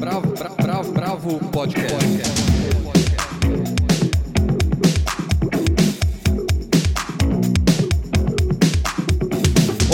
[0.00, 1.94] Bravo, bravo, bravo, bravo podcast.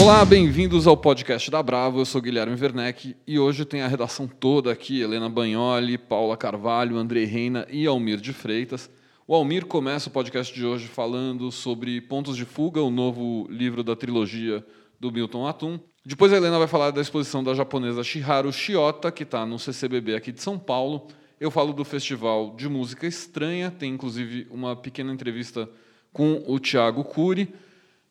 [0.01, 1.99] Olá, bem-vindos ao podcast da Bravo.
[1.99, 6.97] Eu sou Guilherme Werneck e hoje tem a redação toda aqui: Helena Bagnoli, Paula Carvalho,
[6.97, 8.89] André Reina e Almir de Freitas.
[9.27, 13.83] O Almir começa o podcast de hoje falando sobre Pontos de Fuga, o novo livro
[13.83, 14.65] da trilogia
[15.01, 15.81] do Milton Atum.
[16.09, 20.15] Depois a Helena vai falar da exposição da japonesa Shiharu Shiota, que está no CCBB
[20.15, 21.09] aqui de São Paulo.
[21.41, 25.69] Eu falo do Festival de Música Estranha, tem inclusive uma pequena entrevista
[26.13, 27.53] com o Tiago Cury.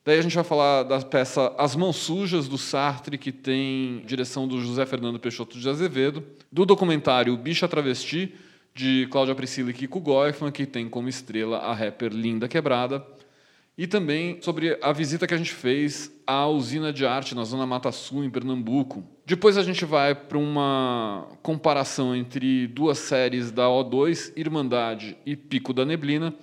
[0.04, 4.46] Daí a gente vai falar da peça As Mãos Sujas, do Sartre, que tem direção
[4.46, 8.34] do José Fernando Peixoto de Azevedo, do documentário Bicha Travesti,
[8.74, 13.02] de Cláudia Priscila e Kiko Goifman, que tem como estrela a rapper Linda Quebrada,
[13.78, 17.66] e também sobre a visita que a gente fez à usina de arte na Zona
[17.66, 19.04] Mata Sul, em Pernambuco.
[19.26, 25.72] Depois a gente vai para uma comparação entre duas séries da O2, Irmandade e Pico
[25.72, 26.34] da Neblina,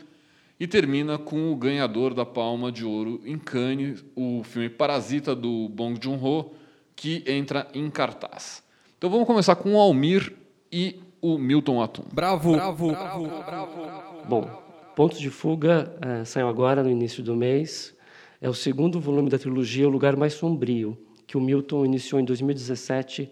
[0.60, 5.68] e termina com o ganhador da Palma de Ouro em Cannes, o filme Parasita do
[5.70, 6.54] Bong Joon-ho,
[6.96, 8.64] que entra em cartaz.
[8.98, 10.32] Então vamos começar com o Almir
[10.72, 12.04] e o Milton Atum.
[12.14, 14.28] Bravo, bravo, bravo, bravo.
[14.28, 14.63] Bom,
[14.96, 17.96] Pontos de Fuga é, saiu agora no início do mês.
[18.40, 22.26] É o segundo volume da trilogia O Lugar Mais Sombrio, que o Milton iniciou em
[22.26, 23.32] 2017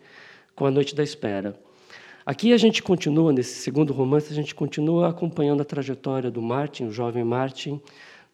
[0.56, 1.56] com A Noite da Espera.
[2.26, 6.86] Aqui a gente continua, nesse segundo romance, a gente continua acompanhando a trajetória do Martin,
[6.86, 7.80] o jovem Martin,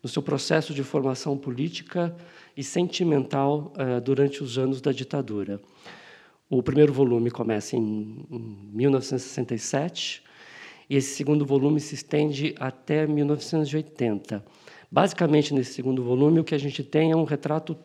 [0.02, 2.16] no seu processo de formação política
[2.56, 5.60] e sentimental uh, durante os anos da ditadura.
[6.50, 10.24] O primeiro volume começa em, em 1967,
[10.90, 14.44] e esse segundo volume se estende até 1980.
[14.92, 17.78] Basicamente, nesse segundo volume, o que a gente tem é um retrato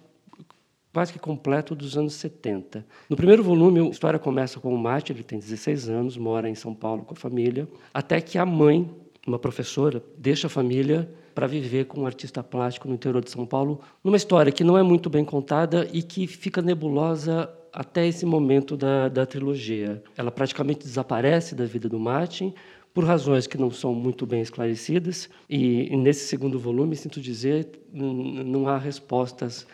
[0.92, 2.86] quase que completo dos anos 70.
[3.08, 6.55] No primeiro volume, a história começa com o Mate, ele tem 16 anos, mora em
[6.55, 8.89] São Paulo com a família, até que a mãe,
[9.27, 13.46] uma professora, deixa a família para viver com um artista plástico no interior de São
[13.46, 18.27] Paulo, numa história que não é muito bem contada e que fica nebulosa até esse
[18.27, 20.02] momento da, da trilogia.
[20.14, 22.52] Ela praticamente desaparece da vida do Martin,
[22.95, 28.69] por razões que não são muito bem esclarecidas, e nesse segundo volume, sinto dizer, não
[28.69, 29.67] há respostas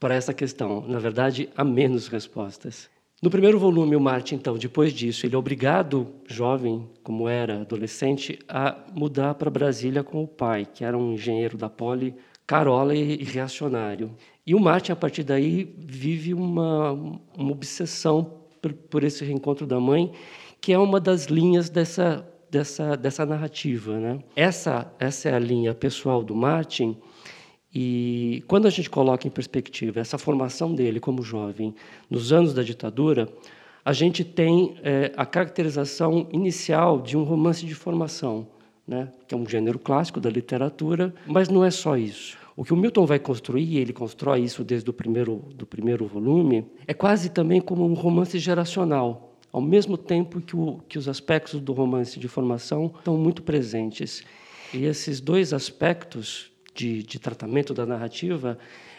[0.00, 0.86] para essa questão.
[0.86, 2.88] Na verdade, há menos respostas.
[3.22, 8.38] No primeiro volume, o Martin, então, depois disso, ele é obrigado, jovem como era, adolescente,
[8.46, 12.14] a mudar para Brasília com o pai, que era um engenheiro da Poli,
[12.46, 14.14] carola e reacionário.
[14.46, 19.80] E o Martin, a partir daí, vive uma, uma obsessão por, por esse reencontro da
[19.80, 20.12] mãe,
[20.60, 23.98] que é uma das linhas dessa dessa, dessa narrativa.
[23.98, 24.18] Né?
[24.34, 26.96] Essa, essa é a linha pessoal do Martin,
[27.78, 31.74] e quando a gente coloca em perspectiva essa formação dele como jovem
[32.08, 33.28] nos anos da ditadura,
[33.84, 38.46] a gente tem é, a caracterização inicial de um romance de formação,
[38.88, 39.12] né?
[39.28, 42.38] que é um gênero clássico da literatura, mas não é só isso.
[42.56, 46.06] O que o Milton vai construir, e ele constrói isso desde o primeiro, do primeiro
[46.06, 51.08] volume, é quase também como um romance geracional ao mesmo tempo que, o, que os
[51.08, 54.24] aspectos do romance de formação estão muito presentes.
[54.72, 58.58] E esses dois aspectos de, de, tratamento da narrativa,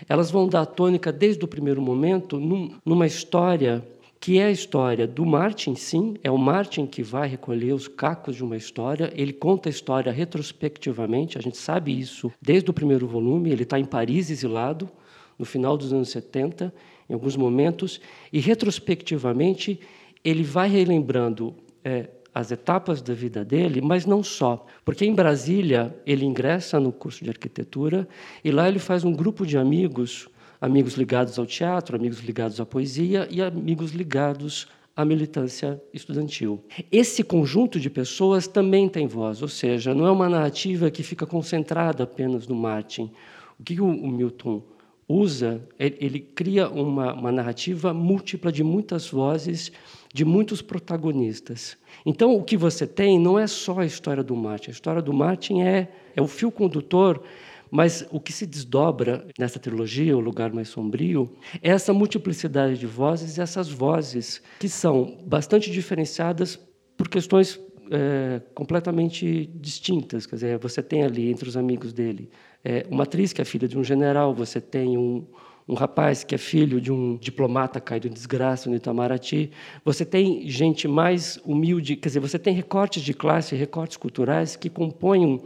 [0.09, 3.85] elas vão dar tônica desde o primeiro momento num, numa história
[4.19, 8.35] que é a história do Martin, sim, é o Martin que vai recolher os cacos
[8.35, 13.07] de uma história, ele conta a história retrospectivamente, a gente sabe isso desde o primeiro
[13.07, 14.89] volume, ele está em Paris exilado,
[15.37, 16.73] no final dos anos 70,
[17.09, 18.01] em alguns momentos,
[18.33, 19.79] e retrospectivamente
[20.23, 25.95] ele vai relembrando é, as etapas da vida dele, mas não só, porque em Brasília
[26.05, 28.07] ele ingressa no curso de arquitetura
[28.43, 30.29] e lá ele faz um grupo de amigos,
[30.61, 36.63] amigos ligados ao teatro, amigos ligados à poesia e amigos ligados à militância estudantil.
[36.91, 41.25] Esse conjunto de pessoas também tem voz, ou seja, não é uma narrativa que fica
[41.25, 43.11] concentrada apenas no Martin.
[43.59, 44.61] O que o Milton
[45.07, 49.71] usa, ele cria uma, uma narrativa múltipla de muitas vozes
[50.13, 51.77] de muitos protagonistas.
[52.05, 54.69] Então, o que você tem não é só a história do Martin.
[54.69, 57.21] A história do Martin é, é o fio condutor,
[57.69, 61.29] mas o que se desdobra nessa trilogia, O Lugar Mais Sombrio,
[61.61, 66.59] é essa multiplicidade de vozes e essas vozes que são bastante diferenciadas
[66.95, 67.59] por questões
[67.91, 70.25] é, completamente distintas.
[70.25, 72.29] Quer dizer, você tem ali entre os amigos dele
[72.67, 75.25] é, uma atriz que é filha de um general, você tem um,
[75.65, 79.51] um rapaz que é filho de um diplomata caído em desgraça no Itamaraty.
[79.85, 84.69] Você tem gente mais humilde, quer dizer, você tem recortes de classe, recortes culturais que
[84.69, 85.39] compõem um,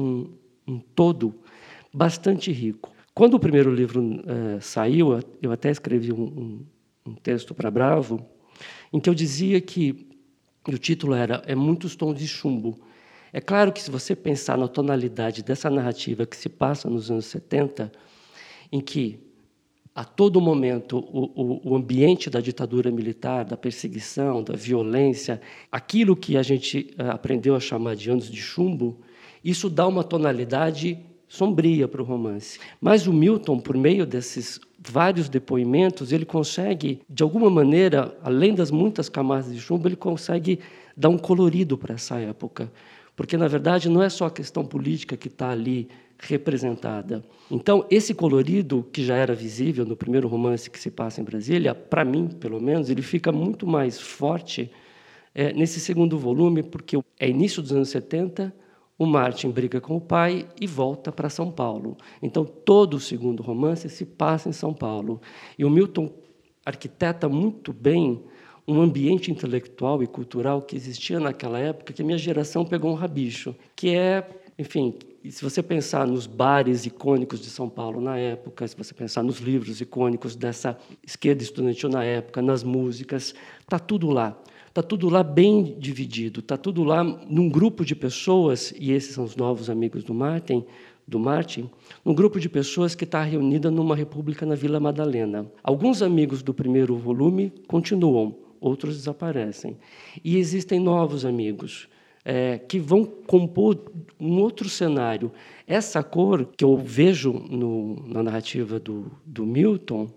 [0.00, 0.30] um,
[0.64, 1.34] um todo
[1.92, 2.92] bastante rico.
[3.12, 6.64] Quando o primeiro livro uh, saiu, eu até escrevi um,
[7.04, 8.24] um texto para Bravo,
[8.92, 10.06] em que eu dizia que
[10.68, 12.78] o título era É Muitos Tons de Chumbo.
[13.32, 17.26] É claro que, se você pensar na tonalidade dessa narrativa que se passa nos anos
[17.26, 17.90] 70,
[18.72, 19.20] em que
[19.94, 25.40] a todo momento o, o, o, ambiente da ditadura militar, da perseguição, da violência,
[25.70, 29.00] aquilo que a gente eh, aprendeu a chamar de anos de chumbo,
[29.44, 30.98] isso dá uma tonalidade
[31.28, 32.58] sombria para o romance.
[32.80, 38.70] Mas o Milton, por meio desses vários depoimentos, ele consegue, de alguma maneira, além das
[38.70, 40.60] muitas camadas de chumbo, ele consegue
[40.96, 42.70] dar um colorido para essa época.
[43.20, 47.22] Porque, na verdade, não é só a questão política que está ali representada.
[47.50, 51.74] Então, esse colorido, que já era visível no primeiro romance que se passa em Brasília,
[51.74, 54.72] para mim, pelo menos, ele fica muito mais forte
[55.34, 58.54] é, nesse segundo volume, porque é início dos anos 70,
[58.98, 61.98] o Martin briga com o pai e volta para São Paulo.
[62.22, 65.20] Então, todo o segundo romance se passa em São Paulo.
[65.58, 66.10] E o Milton
[66.64, 68.24] arquiteta muito bem
[68.66, 72.94] um ambiente intelectual e cultural que existia naquela época, que a minha geração pegou um
[72.94, 74.28] rabicho, que é,
[74.58, 74.94] enfim,
[75.28, 79.38] se você pensar nos bares icônicos de São Paulo na época, se você pensar nos
[79.38, 84.40] livros icônicos dessa esquerda estudantil na época, nas músicas, está tudo lá.
[84.68, 89.24] Está tudo lá bem dividido, está tudo lá num grupo de pessoas, e esses são
[89.24, 90.64] os novos amigos do Martin,
[91.06, 91.68] do Martin,
[92.06, 95.50] um grupo de pessoas que está reunida numa república na Vila Madalena.
[95.62, 99.76] Alguns amigos do primeiro volume continuam, outros desaparecem.
[100.22, 101.88] E existem novos amigos
[102.24, 105.32] é, que vão compor um outro cenário.
[105.66, 110.08] Essa cor que eu vejo no, na narrativa do, do Milton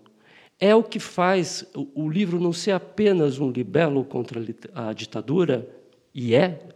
[0.60, 4.40] é o que faz o, o livro não ser apenas um libelo contra
[4.74, 5.68] a ditadura,
[6.14, 6.68] e é,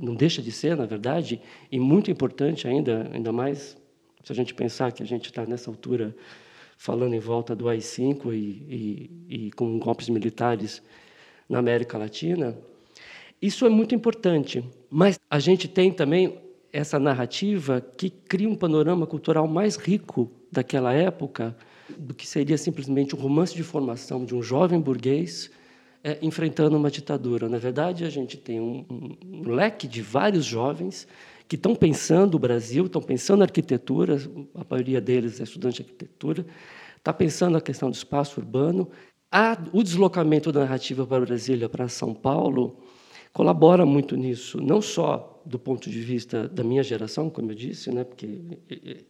[0.00, 1.40] não deixa de ser, na verdade,
[1.70, 3.76] e muito importante ainda, ainda mais
[4.22, 6.14] se a gente pensar que a gente está nessa altura
[6.76, 10.82] falando em volta do AI-5 e, e, e com golpes militares
[11.48, 12.56] na América Latina,
[13.40, 14.64] isso é muito importante.
[14.90, 16.38] Mas a gente tem também
[16.72, 21.56] essa narrativa que cria um panorama cultural mais rico daquela época
[21.96, 25.50] do que seria simplesmente um romance de formação de um jovem burguês
[26.02, 27.48] é, enfrentando uma ditadura.
[27.48, 28.84] Na verdade, a gente tem um,
[29.24, 31.06] um, leque de vários jovens
[31.48, 34.16] que estão pensando o Brasil, estão pensando a arquitetura,
[34.54, 36.46] a maioria deles é estudante de arquitetura,
[36.96, 38.88] está pensando a questão do espaço urbano,
[39.30, 42.78] a, o deslocamento da narrativa para Brasília, para São Paulo,
[43.32, 47.90] colabora muito nisso, não só do ponto de vista da minha geração, como eu disse,
[47.90, 48.40] né, porque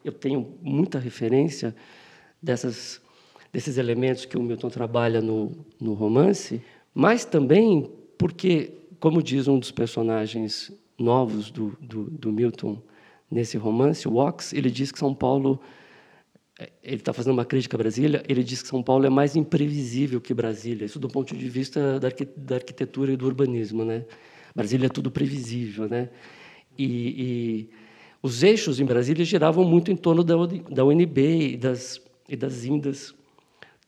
[0.05, 1.75] eu tenho muita referência
[2.43, 3.01] dessas,
[3.53, 6.61] desses elementos que o Milton trabalha no, no romance,
[6.93, 12.83] mas também porque, como diz um dos personagens novos do, do, do Milton
[13.31, 15.61] nesse romance, o Ox, ele diz que São Paulo
[16.83, 20.21] ele está fazendo uma crítica a Brasília, ele diz que São Paulo é mais imprevisível
[20.21, 22.09] que Brasília, isso do ponto de vista da,
[22.55, 23.85] arquitetura e do urbanismo.
[23.85, 24.07] Né?
[24.55, 25.87] Brasília é tudo previsível.
[25.89, 26.09] Né?
[26.79, 27.71] E, e
[28.23, 30.35] os eixos em Brasília giravam muito em torno da,
[30.71, 33.15] da UNB e das, e das indas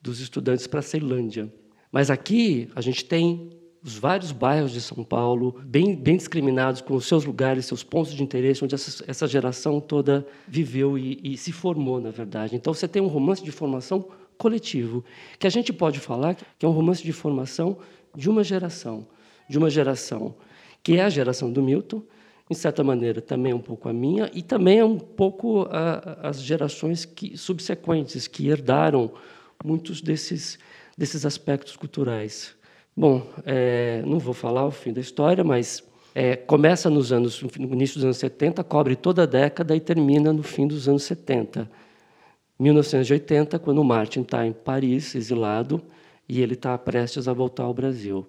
[0.02, 1.52] dos estudantes para a Ceilândia.
[1.90, 3.50] Mas aqui a gente tem
[3.88, 8.12] os vários bairros de São Paulo, bem, bem discriminados, com os seus lugares, seus pontos
[8.12, 12.54] de interesse, onde essa, essa geração toda viveu e, e, se formou, na verdade.
[12.54, 14.06] Então, você tem um romance de formação
[14.36, 15.02] coletivo,
[15.38, 17.78] que a gente pode falar que é um romance de formação
[18.14, 19.06] de uma geração,
[19.48, 20.34] de uma geração
[20.82, 22.02] que é a geração do Milton,
[22.50, 26.28] em certa maneira também é um pouco a minha, e também é um pouco a,
[26.28, 29.12] as gerações que, subsequentes, que herdaram
[29.64, 30.58] muitos desses,
[30.96, 32.57] desses aspectos culturais.
[32.98, 37.72] Bom, é, não vou falar o fim da história, mas é, começa nos anos, no
[37.72, 41.70] início dos anos 70, cobre toda a década e termina no fim dos anos 70.
[42.58, 45.80] 1980, quando o Martin está em Paris, exilado,
[46.28, 48.28] e ele está prestes a voltar ao Brasil.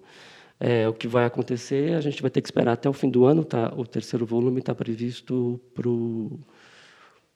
[0.60, 3.24] É, o que vai acontecer, a gente vai ter que esperar até o fim do
[3.24, 3.42] ano.
[3.42, 3.74] Tá?
[3.76, 6.38] O terceiro volume está previsto para o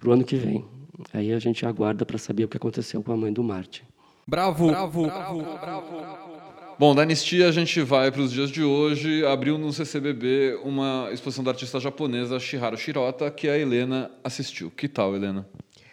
[0.07, 0.65] ano que vem.
[1.13, 3.83] Aí a gente aguarda para saber o que aconteceu com a mãe do Martin.
[4.25, 6.34] Bravo, bravo, bravo, bravo.
[6.77, 9.25] Bom, da anistia a gente vai para os dias de hoje.
[9.25, 14.73] Abriu no CCBB uma exposição da artista japonesa Shiharu Shirota, que a Helena assistiu.
[14.73, 15.47] Que tal, Helena?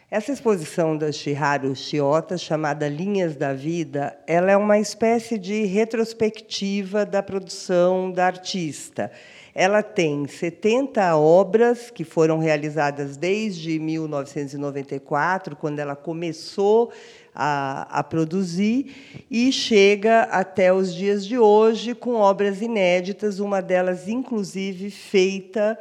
[0.09, 7.05] Essa exposição da Shiharu Shirota, chamada Linhas da Vida, ela é uma espécie de retrospectiva
[7.05, 9.11] da produção da artista.
[9.53, 16.91] Ela tem 70 obras que foram realizadas desde 1994, quando ela começou
[17.33, 24.07] a, a, produzir e chega até os dias de hoje com obras inéditas, uma delas,
[24.07, 25.77] inclusive, feita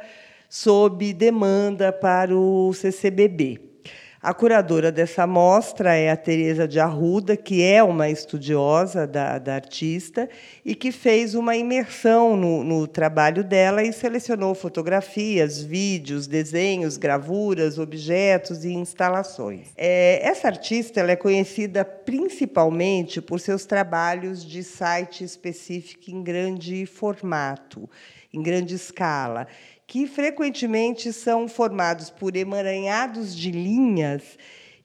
[0.49, 3.70] sob demanda para o CCBB.
[4.23, 9.55] A curadora dessa mostra é a Teresa de Arruda, que é uma estudiosa da, da
[9.55, 10.29] artista
[10.63, 17.79] e que fez uma imersão no, no, trabalho dela e selecionou fotografias, vídeos, desenhos, gravuras,
[17.79, 19.69] objetos e instalações.
[19.75, 26.85] É, essa artista ela é conhecida principalmente por seus trabalhos de site específico em grande
[26.85, 27.89] formato,
[28.31, 29.47] em grande escala
[29.91, 34.23] que frequentemente são formados por emaranhados de linhas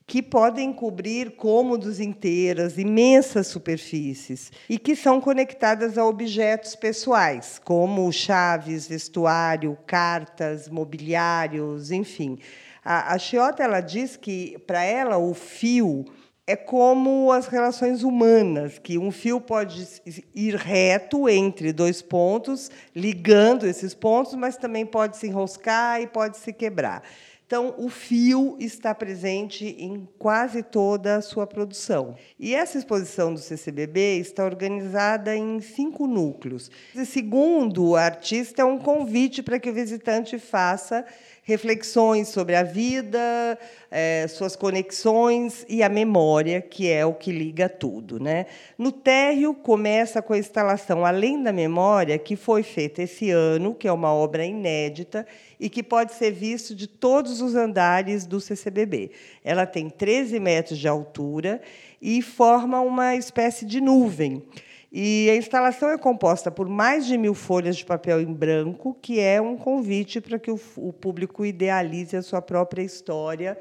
[0.05, 8.13] que podem cobrir cômodos inteiras, imensas superfícies, e que são conectadas a objetos pessoais, como
[8.13, 12.41] chaves, vestuário, cartas, mobiliários, enfim.
[12.85, 16.05] A, a Chiota ela diz que, para ela, o fio
[16.47, 19.85] é como as relações humanas, que um fio pode
[20.33, 26.37] ir reto entre dois pontos, ligando esses pontos, mas também pode se enroscar e pode
[26.37, 27.03] se quebrar.
[27.47, 32.17] Então, o fio está presente em quase toda a sua produção.
[32.41, 36.73] E essa exposição do CCBB está organizada em cinco núcleos.
[36.93, 41.05] E, segundo o artista, é um convite para que o visitante faça
[41.47, 43.57] reflexões sobre a vida,
[43.88, 48.19] é, suas conexões e a memória, que é o que liga tudo.
[48.19, 48.47] Né?
[48.76, 53.87] No térreo, começa com a instalação Além da Memória, que foi feita esse ano, que
[53.87, 55.25] é uma obra inédita
[55.61, 59.12] e que pode ser visto de todos os andares do CCBB.
[59.45, 61.62] Ela tem 13 metros de altura
[62.03, 64.43] e forma uma espécie de nuvem.
[64.90, 69.19] E a instalação é composta por mais de mil folhas de papel em branco, que
[69.21, 73.59] é um convite para que o, o público idealize a sua própria história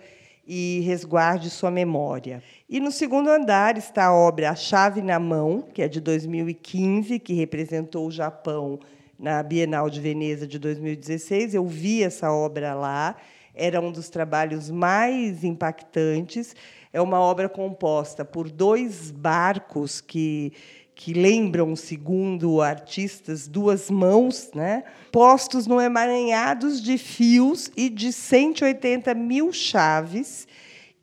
[0.48, 2.44] e resguarde sua memória.
[2.70, 7.20] E no segundo andar está a obra A Chave na Mão, que é de 2015,
[7.20, 8.80] que representou o Japão
[9.18, 11.56] na Bienal de Veneza de 2016.
[11.56, 13.16] Eu vi essa obra lá,
[13.56, 16.56] era um dos trabalhos mais impactantes.
[16.94, 20.54] É uma obra composta por dois barcos que
[20.96, 29.14] que lembram, segundo artistas, duas mãos, né, postos no emaranhados de fios e de 180
[29.14, 30.48] mil chaves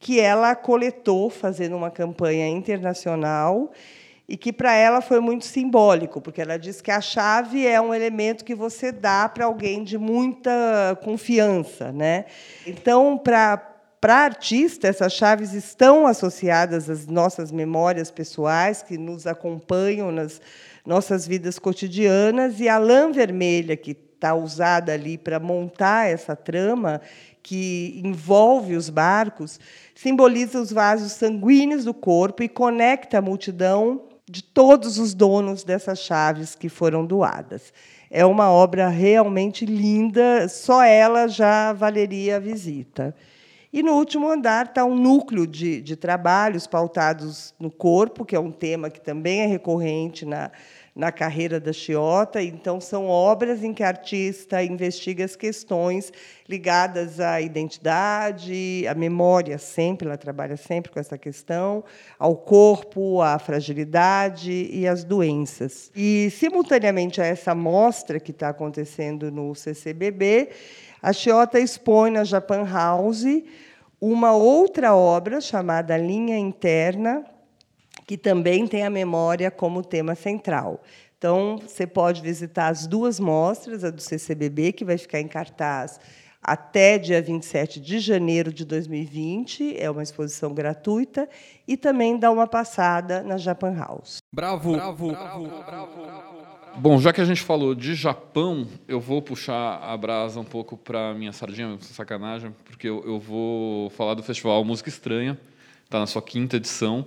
[0.01, 3.71] que ela coletou fazendo uma campanha internacional
[4.29, 7.93] e que para ela foi muito simbólico, porque ela diz que a chave é um
[7.93, 12.25] elemento que você dá para alguém de muita confiança, né?
[12.67, 13.72] Então, para
[14.03, 20.41] para artista, essas chaves estão associadas às nossas memórias pessoais, que nos acompanham nas
[20.85, 27.01] nossas vidas cotidianas, e a lã vermelha, que está usada ali para montar essa trama,
[27.45, 29.61] que envolve os barcos,
[29.95, 36.01] simboliza os vasos sanguíneos do corpo e conecta a multidão de todos os donos dessas
[36.01, 37.73] chaves que foram doadas.
[38.11, 43.15] É uma obra realmente linda, só ela já valeria a visita.
[43.73, 48.38] E no último andar está um núcleo de, de trabalhos pautados no corpo, que é
[48.38, 50.50] um tema que também é recorrente na,
[50.95, 52.43] na carreira da Chiota.
[52.43, 56.12] Então, são obras em que a artista investiga as questões
[56.47, 61.83] ligadas à identidade, à memória, sempre, ela trabalha sempre com essa questão,
[62.19, 65.91] ao corpo, à fragilidade e às doenças.
[65.97, 70.50] E, simultaneamente a essa mostra que está acontecendo no CCBB,
[71.03, 73.25] a Chiota expõe na Japan House
[74.01, 77.25] uma outra obra chamada Linha Interna,
[78.07, 80.81] que também tem a memória como tema central.
[81.19, 86.01] Então, você pode visitar as duas mostras, a do CCBB, que vai ficar em cartaz
[86.43, 91.29] até dia 27 de janeiro de 2020, é uma exposição gratuita,
[91.69, 94.19] e também dar uma passada na Japan House.
[94.35, 96.03] Bravo, bravo, bravo, bravo.
[96.03, 96.52] bravo.
[96.76, 100.76] Bom, já que a gente falou de Japão, eu vou puxar a brasa um pouco
[100.76, 105.38] para minha sardinha, sacanagem, porque eu, eu, vou falar do festival Música Estranha,
[105.85, 107.07] está na sua quinta edição,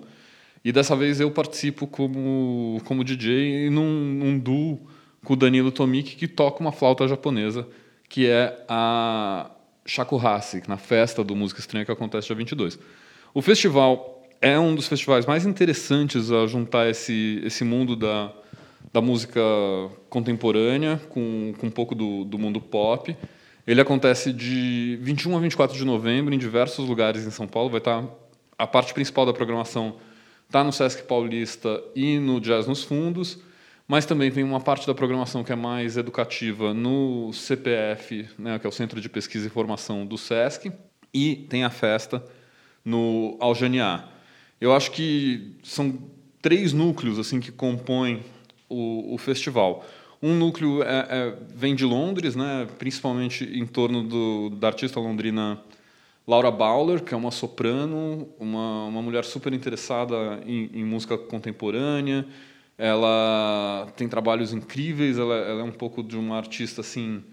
[0.63, 4.87] e dessa vez eu participo como, como DJ num, num duo
[5.23, 7.67] com o Danilo Tomik, que toca uma flauta japonesa,
[8.07, 9.49] que é a
[9.85, 12.79] Shakuhachi, na festa do Música Estranha que acontece dia 22.
[13.33, 18.31] O festival é um dos festivais mais interessantes a juntar esse, esse mundo da
[18.95, 19.41] da música
[20.09, 23.13] contemporânea, com, com um pouco do, do mundo pop.
[23.67, 27.69] Ele acontece de 21 a 24 de novembro em diversos lugares em São Paulo.
[27.69, 28.05] Vai estar
[28.57, 29.97] a parte principal da programação
[30.47, 33.39] está no Sesc Paulista e no Jazz nos Fundos,
[33.85, 38.65] mas também tem uma parte da programação que é mais educativa no CPF, né, que
[38.65, 40.71] é o Centro de Pesquisa e Formação do Sesc,
[41.13, 42.23] e tem a festa
[42.85, 44.07] no Algeniá.
[44.61, 45.99] Eu acho que são
[46.41, 48.23] três núcleos assim que compõem
[48.69, 49.85] o, o festival.
[50.21, 55.61] Um núcleo é, é, vem de Londres, né, principalmente em torno do, da artista londrina
[56.27, 62.25] Laura Bauer, que é uma soprano, uma, uma mulher super interessada em, em música contemporânea.
[62.77, 67.23] Ela tem trabalhos incríveis, ela, ela, é um pouco de uma artista assim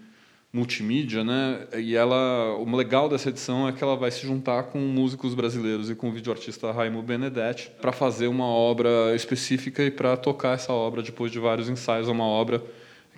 [0.53, 1.67] multimídia, né?
[1.79, 5.89] E ela, o legal dessa edição é que ela vai se juntar com músicos brasileiros
[5.89, 10.71] e com o videoartista Raimundo Benedetti para fazer uma obra específica e para tocar essa
[10.71, 12.63] obra depois de vários ensaios, é uma obra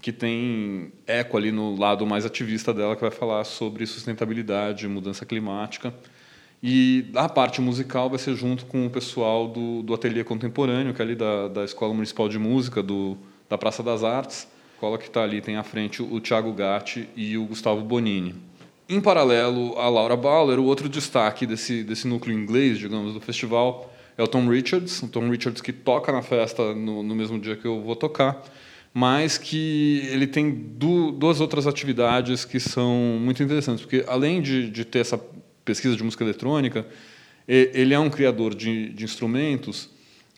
[0.02, 5.26] que tem eco ali no lado mais ativista dela, que vai falar sobre sustentabilidade, mudança
[5.26, 5.94] climática.
[6.64, 11.02] E a parte musical vai ser junto com o pessoal do, do Ateliê Contemporâneo, que
[11.02, 13.18] é ali da, da Escola Municipal de Música, do,
[13.50, 14.48] da Praça das Artes.
[14.76, 18.36] A escola que está ali tem à frente o Tiago Gatti e o Gustavo Bonini.
[18.90, 23.90] Em paralelo a Laura Bauer, o outro destaque desse, desse núcleo inglês, digamos, do festival
[24.18, 25.02] é o Tom Richards.
[25.02, 28.44] O Tom Richards que toca na festa no, no mesmo dia que eu vou tocar
[28.98, 34.70] mas que ele tem du duas outras atividades que são muito interessantes, porque além de,
[34.70, 35.20] de ter essa
[35.66, 36.88] pesquisa de música eletrônica,
[37.46, 39.90] ele é um criador de, de instrumentos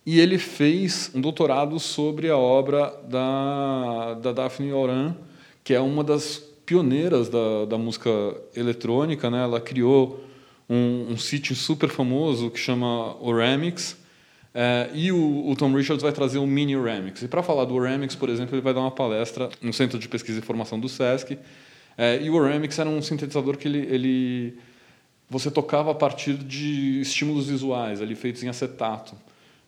[0.07, 5.13] e ele fez um doutorado sobre a obra da, da Daphne Oran,
[5.65, 8.09] que é uma das pioneiras da, da música
[8.55, 9.29] eletrônica.
[9.29, 9.43] Né?
[9.43, 10.23] Ela criou
[10.69, 13.97] um, um sítio super famoso que chama Oramix,
[14.53, 17.21] é, e o, o, Tom Richards vai trazer um mini Remix.
[17.21, 20.07] E para falar do Remix, por exemplo, ele vai dar uma palestra no Centro de
[20.07, 21.37] Pesquisa e Formação do SESC.
[21.97, 24.57] É, e o Remix era um sintetizador que ele, ele,
[25.29, 29.17] você tocava a partir de estímulos visuais, ali feitos em acetato.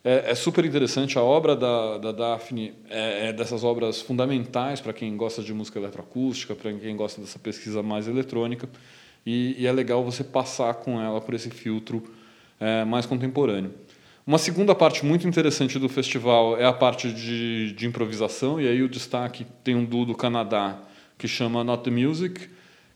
[0.03, 1.17] É, é super interessante.
[1.17, 5.79] A obra da, da Daphne é, é dessas obras fundamentais para quem gosta de música
[5.79, 8.69] eletroacústica, para quem gosta dessa pesquisa mais eletrônica.
[9.25, 12.03] E, e, é legal você passar com ela por esse filtro
[12.59, 13.73] é, mais contemporâneo.
[14.25, 18.81] Uma segunda parte muito interessante do festival é a parte de, de improvisação, e aí
[18.81, 20.79] o destaque tem um duo do Canadá
[21.17, 22.47] que chama Not the Music,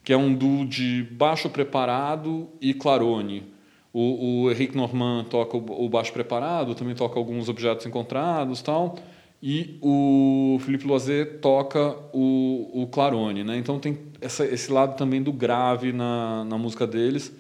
[0.04, 3.53] que é um duo de baixo preparado e clarone.
[3.94, 8.98] O, o Henrique Normand toca o, o baixo preparado, também toca alguns objetos encontrados tal,
[9.42, 13.44] e o Felipe Loiset toca o, o clarone.
[13.44, 13.58] Né?
[13.58, 17.32] Então tem essa, esse lado também do grave na, na música deles.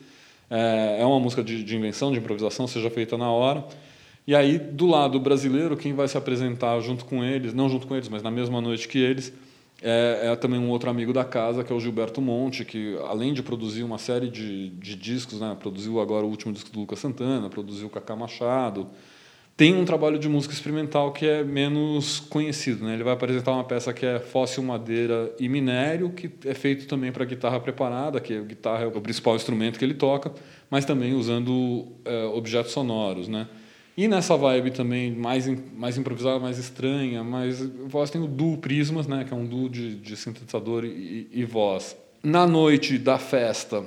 [0.50, 3.66] É, é uma música de, de invenção, de improvisação, seja feita na hora.
[4.28, 7.96] E aí, do lado brasileiro, quem vai se apresentar junto com eles, não junto com
[7.96, 9.34] eles, mas na mesma noite que eles,
[9.84, 13.34] é, é, também um outro amigo da casa, que é o Gilberto Monte, que além
[13.34, 17.00] de produzir uma série de, de discos, né, produziu agora o último disco do Lucas
[17.00, 18.88] Santana, produziu o Cacá Machado,
[19.58, 22.86] tem um trabalho de música experimental que é menos conhecido.
[22.86, 22.94] Né?
[22.94, 27.12] Ele vai apresentar uma peça que é fóssil, madeira e minério, que é feito também
[27.12, 30.32] para guitarra preparada, que a guitarra é o principal instrumento que ele toca,
[30.72, 33.28] mas também usando é, objetos sonoros.
[33.28, 33.48] Né?
[33.96, 39.06] E nessa vibe também mais, mais improvisada, mais estranha, mais voz tem o duo Prismas,
[39.06, 41.96] né, que é um duo de, de sintetizador e, e voz.
[42.24, 43.86] Na noite da festa,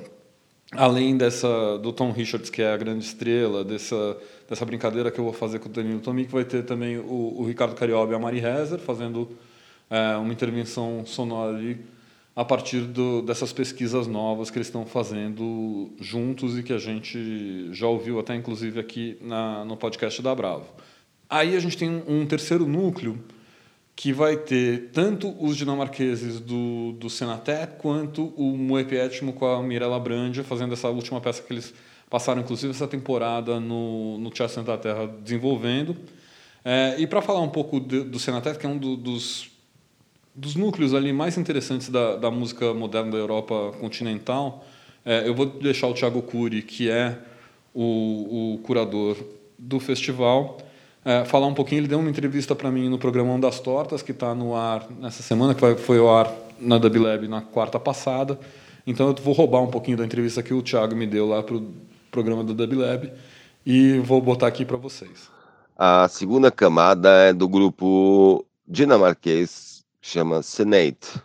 [0.73, 4.17] além dessa do Tom Richards, que é a grande estrela, dessa,
[4.49, 7.45] dessa brincadeira que eu vou fazer com o Danilo Tomic, vai ter também o, o
[7.45, 9.29] Ricardo Carioba e a Mari Rezer fazendo
[9.91, 11.96] é, uma intervenção sonora ali
[12.37, 17.73] a partir do, dessas pesquisas novas que eles estão fazendo juntos e que a gente
[17.73, 20.67] já ouviu até inclusive aqui na, no podcast da Bravo.
[21.31, 23.19] Aí a gente tem um terceiro núcleo
[23.97, 29.63] que vai ter tanto os dinamarqueses do, do Senatet quanto o Moep Etmo com a
[29.63, 31.73] Mirella Brandia fazendo essa última peça que eles
[32.11, 35.97] passaram, inclusive, essa temporada no, no Teatro Santa Terra desenvolvendo.
[36.63, 39.49] É, e para falar um pouco de, do Senatet, que é um do, dos,
[40.37, 44.65] dos núcleos ali mais interessantes da, da música moderna da Europa continental,
[45.05, 47.19] é, eu vou deixar o Thiago Cury, que é
[47.75, 49.17] o, o curador
[49.59, 50.59] do festival,
[51.03, 51.81] é, falar um pouquinho.
[51.81, 55.23] Ele deu uma entrevista para mim no programa das Tortas, que está no ar nessa
[55.23, 58.39] semana, que foi ao ar na Dublab na quarta passada.
[58.87, 61.57] Então eu vou roubar um pouquinho da entrevista que o Thiago me deu lá para
[61.57, 61.73] o
[62.11, 63.11] programa da Dublab
[63.65, 65.31] e vou botar aqui para vocês.
[65.79, 69.76] A segunda camada é do grupo dinamarquês,
[70.07, 71.21] chama Senate.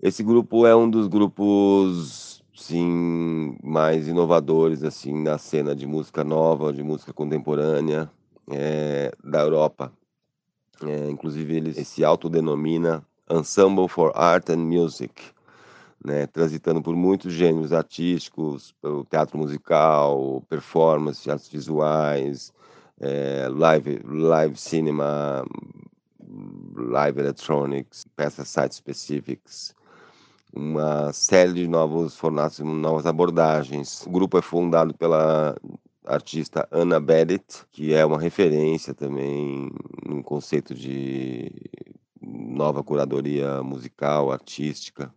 [0.00, 6.72] Esse grupo é um dos grupos sim mais inovadores assim na cena de música nova,
[6.72, 8.08] de música contemporânea
[8.48, 9.92] é, da Europa.
[10.84, 15.12] É, inclusive, ele se autodenomina Ensemble for Art and Music,
[16.04, 22.52] né, transitando por muitos gêneros artísticos, pelo teatro musical, performance, artes visuais,
[23.00, 25.44] é, live, live cinema,
[26.76, 29.74] live electronics, peças site specifics,
[30.54, 34.06] uma série de novos formatos, novas abordagens.
[34.06, 35.56] O grupo é fundado pela
[36.04, 39.70] artista Anna Bennett, que é uma referência também
[40.04, 41.50] no conceito de
[42.20, 45.12] nova curadoria musical, artística.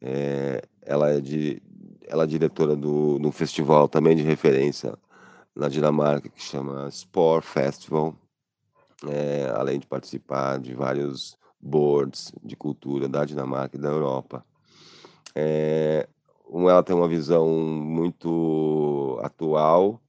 [0.00, 1.62] É, ela é de
[2.06, 4.94] ela é diretora do, do festival também de referência
[5.56, 8.14] na Dinamarca que chama Spore Festival,
[9.08, 14.44] é, além de participar de vários boards de cultura da Dinamarca e da Europa.
[15.34, 16.08] É,
[16.52, 20.00] ela tem uma visão muito atual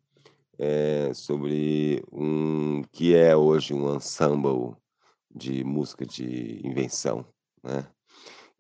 [0.58, 4.76] é, sobre um que é hoje um ensemble
[5.34, 7.26] de música de invenção,
[7.64, 7.88] né?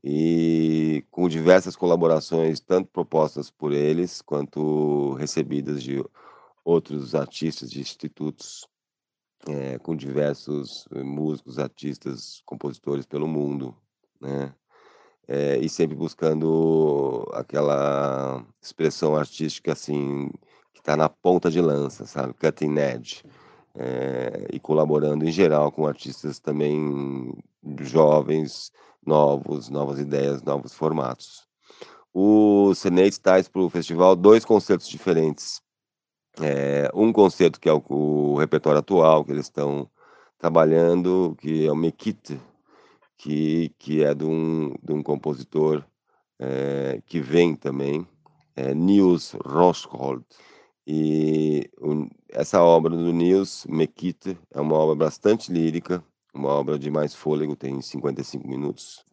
[0.04, 6.04] E com diversas colaborações, tanto propostas por eles quanto recebidas de
[6.64, 8.68] outros artistas de institutos,
[9.48, 13.76] é, com diversos músicos, artistas, compositores pelo mundo,
[14.20, 14.54] né?
[15.28, 20.30] É, e sempre buscando aquela expressão artística assim
[20.72, 23.24] que está na ponta de lança, sabe, cutting edge,
[23.76, 27.34] é, e colaborando em geral com artistas também
[27.82, 28.72] jovens,
[29.06, 31.46] novos, novas ideias, novos formatos.
[32.14, 35.62] O Senate traz para o festival dois concertos diferentes.
[36.42, 39.90] É, um concerto que é o, o, repertório atual que eles estão
[40.38, 42.40] trabalhando, que é o Mekite,
[43.18, 45.84] que, que é de um, de um compositor
[46.40, 48.06] é, que vem também,
[48.56, 50.24] é Niels Roscold.
[50.86, 56.92] E um, essa obra do Niels Mekite é uma obra bastante lírica, uma obra de
[56.92, 59.06] mais fôlego, tem 55 minutos,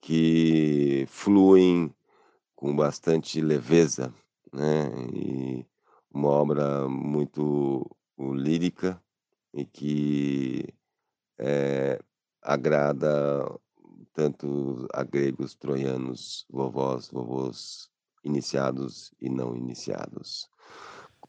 [0.00, 1.92] que fluem
[2.54, 4.14] com bastante leveza,
[4.52, 4.90] né?
[5.12, 5.66] E
[6.12, 9.00] uma obra muito lírica
[9.54, 10.68] e que
[11.38, 11.98] é,
[12.42, 13.58] agrada
[14.12, 17.88] tanto a gregos, troianos, vovós, vovôs,
[18.24, 20.48] iniciados e não iniciados.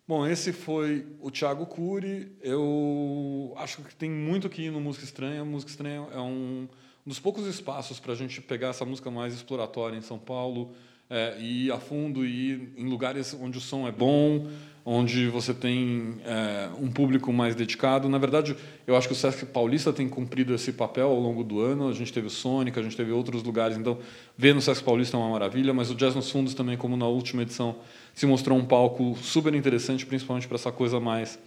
[0.08, 2.36] Bom, esse foi o Thiago Cury.
[2.42, 5.46] Eu acho que tem muito que ir no Música Estranha.
[5.46, 6.68] Música Estranha é um,
[7.06, 10.74] dos poucos espaços para a gente pegar essa música mais exploratória em São Paulo
[11.12, 14.48] é, e ir a fundo e ir em lugares onde o som é bom,
[14.86, 18.08] onde você tem é, um público mais dedicado.
[18.08, 18.56] Na verdade,
[18.88, 21.90] eu acho que o Sesc Paulista tem cumprido esse papel ao longo do ano.
[21.90, 23.78] A gente teve o Sonic, a gente teve outros lugares.
[23.78, 24.00] Então,
[24.38, 27.08] ver no Sesc Paulista é uma maravilha, mas o Jazz nos Fundos também, como na
[27.08, 27.76] última edição,
[28.16, 31.38] se mostrou um palco super interessante, principalmente para essa coisa mais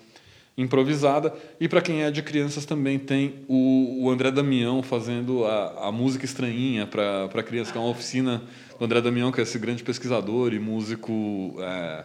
[0.57, 1.35] improvisada.
[1.59, 5.93] E para quem é de crianças também tem o, o André Damião fazendo a, a
[5.93, 8.43] música estranhinha para crianças, que é uma oficina
[8.79, 11.57] do André Damião, que é esse grande pesquisador e músico...
[11.61, 12.05] É,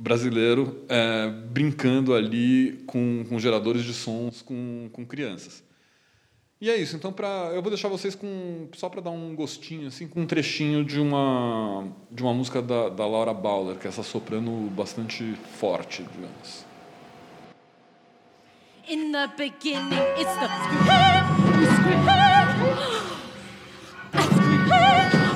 [0.00, 5.62] brasileiro é, brincando ali com, com, geradores de sons com, com crianças.
[6.58, 6.96] E é isso.
[6.96, 10.26] Então, pra, eu vou deixar vocês com só para dar um gostinho, assim, com um
[10.26, 15.34] trechinho de uma de uma música da, da Laura Bauer, que é essa soprano bastante
[15.58, 16.69] forte, digamos.
[18.90, 21.22] In the beginning, it's the scream,
[21.78, 22.08] scream,
[24.10, 24.66] a scream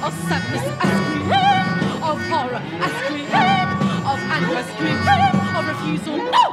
[0.03, 3.31] of sadness, a scream of horror, a scream
[4.11, 4.99] of anger, scream
[5.55, 6.17] of refusal.
[6.35, 6.45] No!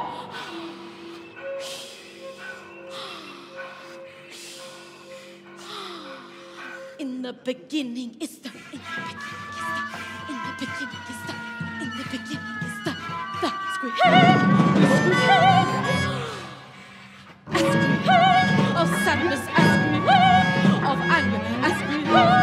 [6.99, 11.33] In the beginning is the, in the beginning is the, in the beginning is the,
[11.81, 12.93] in the beginning is the,
[13.41, 14.50] the scream,
[19.03, 22.40] sadness, ask me oh, of anger, ask me oh,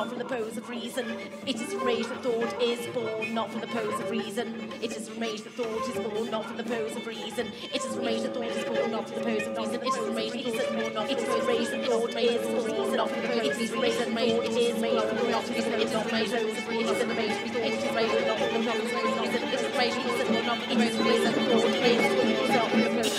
[0.00, 1.04] not from the pose of reason.
[1.46, 4.72] It is rage that thought is born, not from the pose of reason.
[4.80, 7.52] It is rage that thought is born, not from the pose of reason.
[7.70, 9.76] It is rage that thought is born, not from the pose of reason.
[9.76, 11.44] It is rage that thought is born, not from the pose of reason.
[11.44, 13.60] It is rage that thought is not from the pose of reason.
[13.60, 14.16] It is rage that thought is born, not from the pose of reason.
[14.30, 15.58] It is rage that thought is not from
[17.08, 17.46] the pose of reason.
[17.50, 19.42] It is rage that thought is not from the pose of reason.
[19.42, 20.90] It is rage that thought is not from the pose of reason.
[20.90, 23.09] It is rage that thought is not from the pose of reason.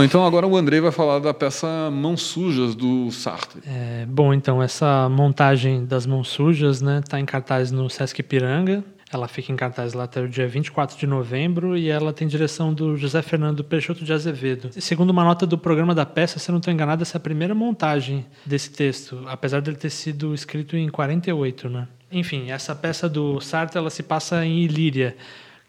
[0.00, 3.60] Bom, então agora o André vai falar da peça Mãos Sujas do Sartre.
[3.66, 8.82] É, bom, então essa montagem das Mãos Sujas né, tá em cartaz no Sesc Piranga.
[9.12, 12.72] Ela fica em cartaz lá até o dia 24 de novembro e ela tem direção
[12.72, 14.70] do José Fernando Peixoto de Azevedo.
[14.80, 17.20] Segundo uma nota do programa da peça, se eu não estou enganado, essa é a
[17.20, 21.86] primeira montagem desse texto, apesar dele ter sido escrito em 48, né?
[22.10, 25.14] Enfim, essa peça do Sartre ela se passa em Ilíria,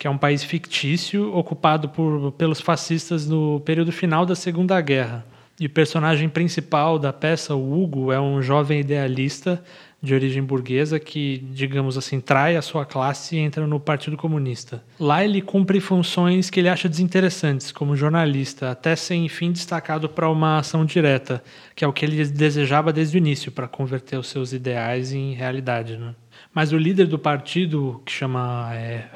[0.01, 5.23] que é um país fictício ocupado por, pelos fascistas no período final da Segunda Guerra.
[5.59, 9.63] E o personagem principal da peça, o Hugo, é um jovem idealista
[10.01, 14.83] de origem burguesa que, digamos assim, trai a sua classe e entra no Partido Comunista.
[14.99, 20.27] Lá ele cumpre funções que ele acha desinteressantes, como jornalista, até ser, enfim, destacado para
[20.27, 21.43] uma ação direta,
[21.75, 25.35] que é o que ele desejava desde o início, para converter os seus ideais em
[25.35, 25.95] realidade.
[25.95, 26.15] Né?
[26.53, 29.09] Mas o líder do partido, que chama é,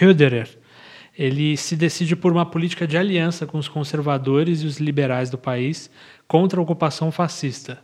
[0.00, 0.48] Hüderer,
[1.18, 5.38] ele se decide por uma política de aliança com os conservadores e os liberais do
[5.38, 5.90] país
[6.28, 7.78] contra a ocupação fascista.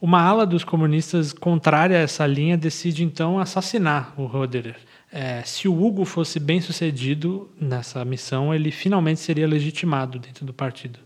[0.00, 4.76] Uma ala dos comunistas contrária a essa linha decide então assassinar o Roderer.
[5.12, 10.52] É, se o Hugo fosse bem sucedido nessa missão, ele finalmente seria legitimado dentro do
[10.52, 10.98] partido.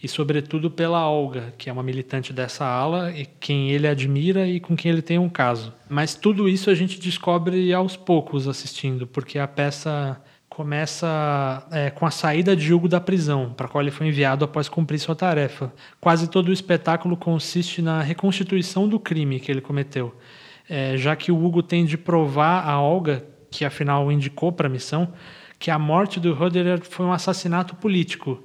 [0.00, 4.60] E, sobretudo, pela Olga, que é uma militante dessa ala e quem ele admira e
[4.60, 5.72] com quem ele tem um caso.
[5.88, 10.20] Mas tudo isso a gente descobre aos poucos assistindo, porque a peça
[10.58, 14.68] começa é, com a saída de Hugo da prisão, para qual ele foi enviado após
[14.68, 15.72] cumprir sua tarefa.
[16.00, 20.14] Quase todo o espetáculo consiste na reconstituição do crime que ele cometeu,
[20.68, 24.66] é, já que o Hugo tem de provar a Olga, que afinal o indicou para
[24.66, 25.12] a missão,
[25.58, 28.42] que a morte do Roderer foi um assassinato político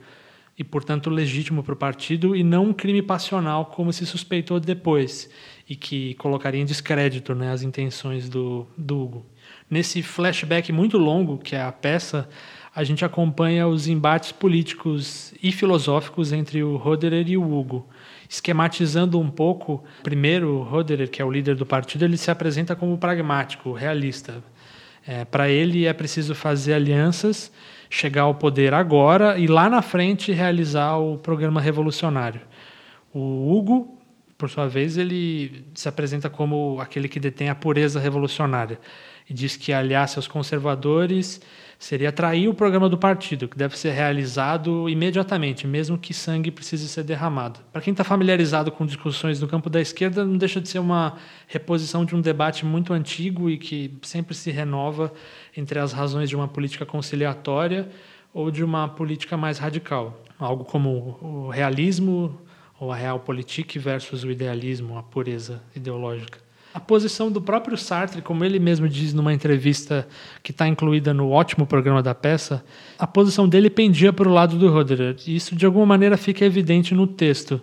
[0.58, 5.30] e, portanto, legítimo para o partido e não um crime passional, como se suspeitou depois,
[5.68, 9.26] e que colocaria em descrédito né, as intenções do, do Hugo.
[9.70, 12.30] Nesse flashback muito longo, que é a peça,
[12.76, 17.88] a gente acompanha os embates políticos e filosóficos entre o Roderer e o Hugo.
[18.30, 22.76] Esquematizando um pouco, primeiro, o Roderer, que é o líder do partido, ele se apresenta
[22.76, 24.44] como pragmático, realista.
[25.06, 27.52] É, Para ele é preciso fazer alianças,
[27.93, 32.41] chegar ao poder agora e lá na frente realizar o programa revolucionário.
[33.13, 34.01] O Hugo,
[34.36, 38.79] por sua vez, ele se apresenta como aquele que detém a pureza revolucionária
[39.29, 41.39] e diz que aliar-se aos conservadores
[41.84, 46.88] seria trair o programa do partido, que deve ser realizado imediatamente, mesmo que sangue precise
[46.88, 47.60] ser derramado.
[47.74, 51.17] Para quem está familiarizado com discussões no campo da esquerda, não deixa de ser uma
[51.46, 55.12] reposição de um debate muito antigo e que sempre se renova
[55.58, 57.89] entre as razões de uma política conciliatória
[58.34, 60.24] ou de uma política mais radical.
[60.39, 62.39] Algo como o realismo
[62.80, 66.39] ou a realpolitik versus o idealismo, a pureza ideológica.
[66.74, 70.08] A posição do próprio Sartre, como ele mesmo diz numa entrevista
[70.42, 72.66] que está incluída no ótimo programa da peça,
[72.98, 75.16] a posição dele pendia para o lado do Roderer.
[75.28, 77.62] E isso, de alguma maneira, fica evidente no texto.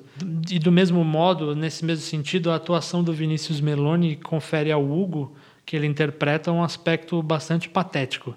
[0.49, 5.35] E, do mesmo modo, nesse mesmo sentido, a atuação do Vinícius Meloni confere ao Hugo,
[5.67, 8.37] que ele interpreta, um aspecto bastante patético.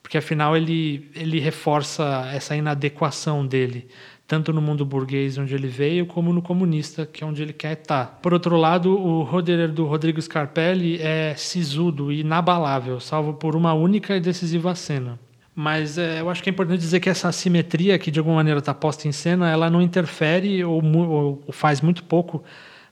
[0.00, 3.88] Porque, afinal, ele, ele reforça essa inadequação dele
[4.26, 7.72] tanto no mundo burguês onde ele veio, como no comunista, que é onde ele quer
[7.72, 8.18] estar.
[8.22, 13.74] Por outro lado, o Roderer do Rodrigo Scarpelli é sisudo e inabalável, salvo por uma
[13.74, 15.18] única e decisiva cena.
[15.54, 18.58] Mas é, eu acho que é importante dizer que essa assimetria que de alguma maneira
[18.58, 22.42] está posta em cena, ela não interfere ou, ou, faz muito pouco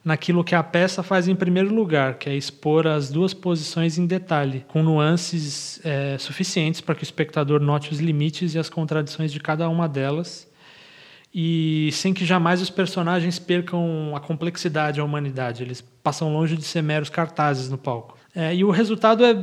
[0.05, 4.07] naquilo que a peça faz em primeiro lugar, que é expor as duas posições em
[4.07, 9.33] detalhe, com nuances é, suficientes para que o espectador note os limites e as contradições
[9.33, 10.52] de cada uma delas
[11.35, 15.63] e sem que jamais os personagens percam a complexidade, a humanidade.
[15.63, 18.19] Eles passam longe de ser meros cartazes no palco.
[18.35, 19.35] É, e o resultado é,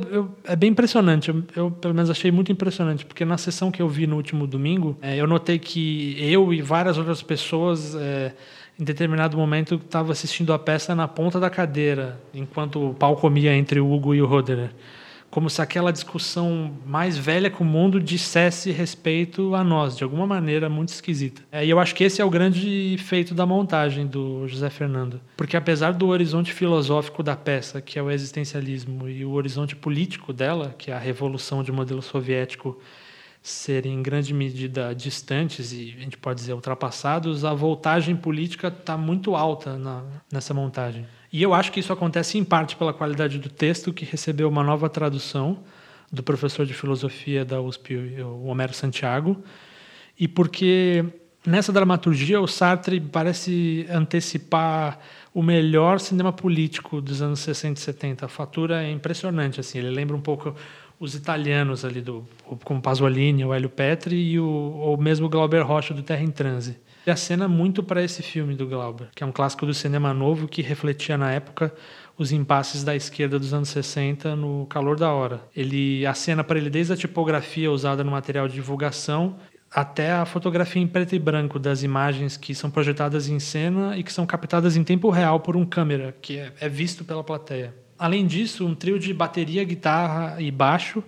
[0.44, 1.28] é bem impressionante.
[1.28, 4.46] Eu, eu, pelo menos, achei muito impressionante, porque na sessão que eu vi no último
[4.46, 8.32] domingo, é, eu notei que eu e várias outras pessoas, é,
[8.78, 13.54] em determinado momento, estavam assistindo a peça na ponta da cadeira, enquanto o pau comia
[13.54, 14.70] entre o Hugo e o Roderer
[15.30, 20.26] como se aquela discussão mais velha que o mundo dissesse respeito a nós, de alguma
[20.26, 21.42] maneira muito esquisita.
[21.52, 25.20] É, e eu acho que esse é o grande feito da montagem do José Fernando.
[25.36, 30.32] Porque apesar do horizonte filosófico da peça, que é o existencialismo, e o horizonte político
[30.32, 32.80] dela, que é a revolução de modelo soviético,
[33.42, 38.96] serem em grande medida distantes e a gente pode dizer ultrapassados, a voltagem política está
[38.96, 41.06] muito alta na, nessa montagem.
[41.32, 44.62] E eu acho que isso acontece em parte pela qualidade do texto, que recebeu uma
[44.62, 45.60] nova tradução
[46.12, 49.42] do professor de filosofia da USP, o Homero Santiago,
[50.18, 51.04] e porque
[51.46, 54.98] nessa dramaturgia o Sartre parece antecipar
[55.32, 58.26] o melhor cinema político dos anos 60 e 70.
[58.26, 60.54] A fatura é impressionante, assim, ele lembra um pouco
[61.00, 62.24] os italianos ali do
[62.62, 66.76] como Pasolini, o Hélio Petri e o, o mesmo Glauber Rocha do Terra em Transe
[67.10, 70.48] a cena muito para esse filme do Glauber, que é um clássico do cinema novo
[70.48, 71.74] que refletia na época
[72.16, 75.42] os impasses da esquerda dos anos 60 no calor da hora.
[75.56, 79.36] Ele acena para ele desde a tipografia usada no material de divulgação
[79.70, 84.02] até a fotografia em preto e branco das imagens que são projetadas em cena e
[84.02, 87.72] que são captadas em tempo real por um câmera, que é, é visto pela plateia.
[88.00, 91.04] Além disso, um trio de bateria, guitarra e baixo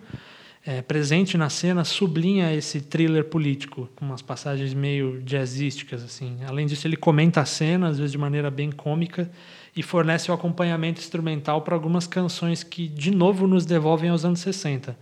[0.63, 6.05] é, presente na cena sublinha esse thriller político, com umas passagens meio jazzísticas.
[6.05, 6.37] assim.
[6.47, 9.31] Além disso, ele comenta a cena, às vezes de maneira bem cômica,
[9.75, 14.41] e fornece o acompanhamento instrumental para algumas canções que, de novo, nos devolvem aos anos
[14.41, 14.95] 60.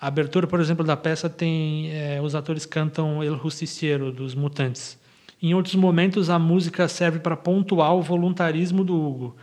[0.00, 4.98] A abertura, por exemplo, da peça tem é, os atores cantam El Justiciero dos Mutantes.
[5.40, 9.36] Em outros momentos, a música serve para pontuar o voluntarismo do Hugo,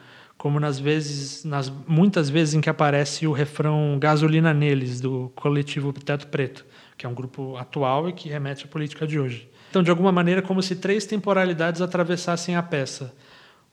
[0.44, 5.94] como nas vezes, nas muitas vezes em que aparece o refrão Gasolina neles do coletivo
[5.94, 6.66] Teto Preto,
[6.98, 9.50] que é um grupo atual e que remete à política de hoje.
[9.70, 13.16] Então, de alguma maneira, como se três temporalidades atravessassem a peça: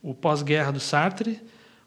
[0.01, 1.41] o pós-guerra do Sartre,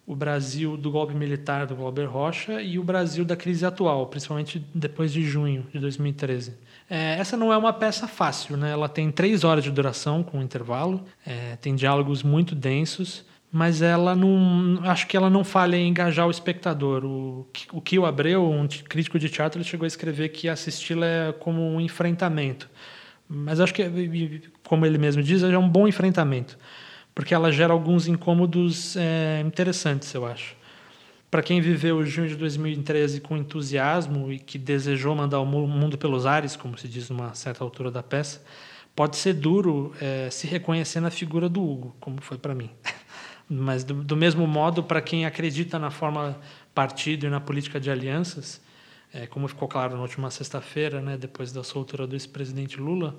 [0.05, 4.67] o Brasil do golpe militar do Glauber Rocha e o Brasil da crise atual, principalmente
[4.75, 6.55] depois de junho de 2013.
[6.89, 8.71] É, essa não é uma peça fácil, né?
[8.71, 14.15] Ela tem três horas de duração com intervalo, é, tem diálogos muito densos, mas ela
[14.15, 17.05] não, acho que ela não falha em engajar o espectador.
[17.05, 21.31] O, o Kio Abreu, um crítico de teatro, ele chegou a escrever que assistir é
[21.31, 22.67] como um enfrentamento.
[23.29, 23.83] Mas acho que,
[24.67, 26.57] como ele mesmo diz, é um bom enfrentamento
[27.13, 30.55] porque ela gera alguns incômodos é, interessantes, eu acho.
[31.29, 35.97] Para quem viveu o junho de 2013 com entusiasmo e que desejou mandar o mundo
[35.97, 38.41] pelos ares, como se diz numa certa altura da peça,
[38.95, 42.69] pode ser duro é, se reconhecer na figura do Hugo, como foi para mim.
[43.49, 46.37] Mas, do, do mesmo modo, para quem acredita na forma
[46.73, 48.61] partido e na política de alianças,
[49.13, 53.15] é, como ficou claro na última sexta-feira, né, depois da soltura do ex-presidente Lula,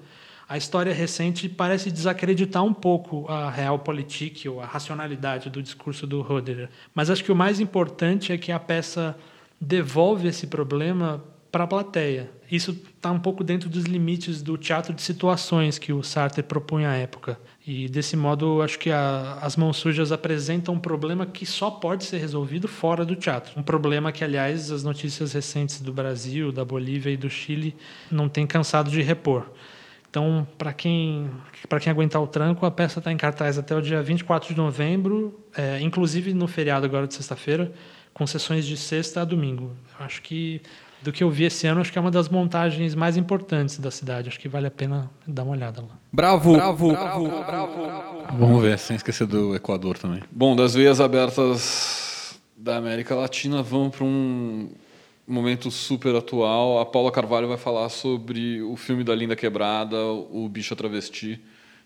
[0.48, 6.20] a história recente parece desacreditar um pouco a realpolitik ou a racionalidade do discurso do
[6.20, 6.68] Roder.
[6.94, 9.16] Mas acho que o mais importante é que a peça
[9.60, 11.22] devolve esse problema
[11.54, 12.28] para a plateia.
[12.50, 16.90] Isso está um pouco dentro dos limites do teatro de situações que o Sartre propunha
[16.90, 17.38] à época.
[17.64, 22.02] E desse modo, acho que a, as mãos sujas apresentam um problema que só pode
[22.06, 23.52] ser resolvido fora do teatro.
[23.56, 27.76] Um problema que, aliás, as notícias recentes do Brasil, da Bolívia e do Chile
[28.10, 29.46] não têm cansado de repor.
[30.10, 31.30] Então, para quem,
[31.80, 35.40] quem aguentar o tranco, a peça está em cartaz até o dia 24 de novembro,
[35.56, 37.72] é, inclusive no feriado agora de sexta-feira,
[38.12, 39.72] com sessões de sexta a domingo.
[40.00, 40.60] Acho que,
[41.04, 43.90] do que eu vi esse ano, acho que é uma das montagens mais importantes da
[43.90, 44.28] cidade.
[44.28, 45.98] Acho que vale a pena dar uma olhada lá.
[46.10, 46.54] Bravo!
[46.54, 46.92] Bravo!
[46.92, 47.28] Bravo!
[47.28, 48.38] bravo, bravo.
[48.38, 50.22] Vamos ver, sem esquecer do Equador também.
[50.32, 54.70] Bom, das veias abertas da América Latina, vamos para um
[55.26, 56.80] momento super atual.
[56.80, 61.38] A Paula Carvalho vai falar sobre o filme da Linda Quebrada, O Bicho a Travesti,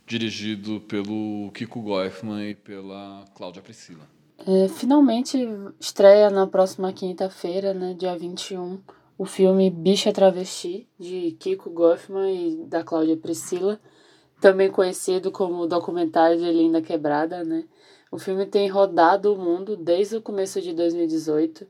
[0.06, 4.06] dirigido pelo Kiko Goifman e pela Cláudia Priscila.
[4.46, 5.36] É, finalmente
[5.80, 8.78] estreia na próxima quinta-feira, né, dia 21,
[9.18, 13.78] o filme Bicha Travesti, de Kiko Goffman e da Cláudia Priscila,
[14.40, 17.44] também conhecido como documentário de Linda Quebrada.
[17.44, 17.64] Né?
[18.10, 21.66] O filme tem rodado o mundo desde o começo de 2018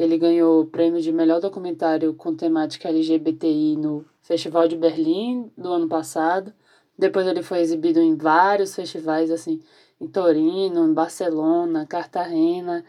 [0.00, 5.70] ele ganhou o prêmio de melhor documentário com temática LGBTI no Festival de Berlim do
[5.72, 6.52] ano passado.
[6.96, 9.60] Depois ele foi exibido em vários festivais, assim,
[10.00, 12.82] em Torino, em Barcelona, Cartagena.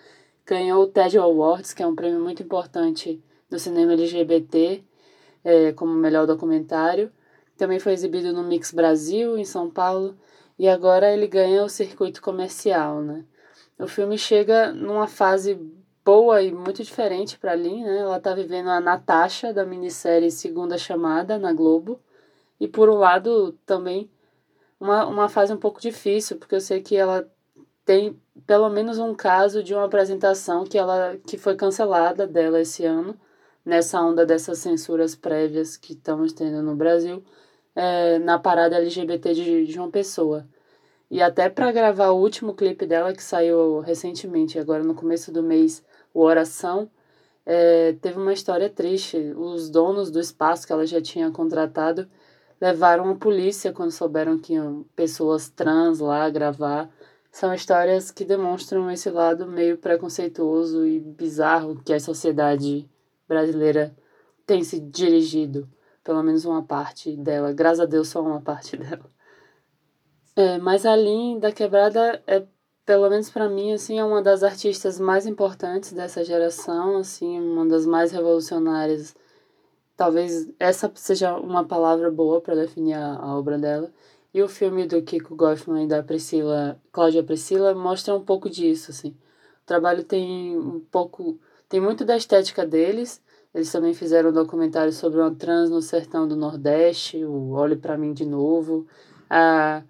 [0.45, 4.83] Ganhou o TED Awards, que é um prêmio muito importante do cinema LGBT,
[5.43, 7.11] é, como melhor documentário.
[7.57, 10.17] Também foi exibido no Mix Brasil, em São Paulo.
[10.57, 13.25] E agora ele ganha o circuito comercial, né?
[13.77, 15.59] O filme chega numa fase
[16.03, 17.99] boa e muito diferente para Lin, né?
[17.99, 21.99] Ela tá vivendo a Natasha da minissérie Segunda Chamada na Globo.
[22.59, 24.09] E por um lado também
[24.79, 27.29] uma, uma fase um pouco difícil, porque eu sei que ela
[27.85, 32.85] tem pelo menos um caso de uma apresentação que ela que foi cancelada dela esse
[32.85, 33.19] ano,
[33.65, 37.23] nessa onda dessas censuras prévias que estamos tendo no Brasil,
[37.75, 40.47] é, na parada LGBT de, de uma pessoa.
[41.09, 45.43] E até para gravar o último clipe dela, que saiu recentemente, agora no começo do
[45.43, 46.89] mês, o Oração,
[47.45, 49.17] é, teve uma história triste.
[49.35, 52.07] Os donos do espaço que ela já tinha contratado
[52.59, 56.89] levaram a polícia quando souberam que iam pessoas trans lá gravar.
[57.31, 62.89] São histórias que demonstram esse lado meio preconceituoso e bizarro que a sociedade
[63.31, 63.95] brasileira
[64.45, 65.69] tem se dirigido.
[66.03, 67.53] Pelo menos uma parte dela.
[67.53, 69.09] Graças a Deus, só uma parte dela.
[70.35, 72.45] É, mas a Lin da Quebrada é
[72.85, 77.65] pelo menos para mim, assim, é uma das artistas mais importantes dessa geração, assim, uma
[77.65, 79.15] das mais revolucionárias.
[79.95, 83.91] Talvez essa seja uma palavra boa para definir a, a, obra dela.
[84.33, 88.91] E o filme do Kiko Goffman e da Priscila, Cláudia Priscila, mostra um pouco disso,
[88.91, 89.11] assim.
[89.63, 91.39] O trabalho tem um pouco,
[91.69, 93.21] tem muito da estética deles.
[93.53, 97.97] Eles também fizeram um documentário sobre uma trans no sertão do Nordeste, o Olhe para
[97.97, 98.87] mim de novo.
[99.29, 99.83] A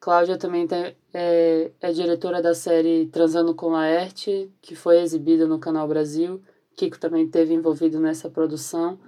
[0.00, 5.58] Cláudia também tem, é, é diretora da série Transando com Laerte, que foi exibida no
[5.58, 6.42] Canal Brasil.
[6.76, 8.98] Kiko também esteve envolvido nessa produção.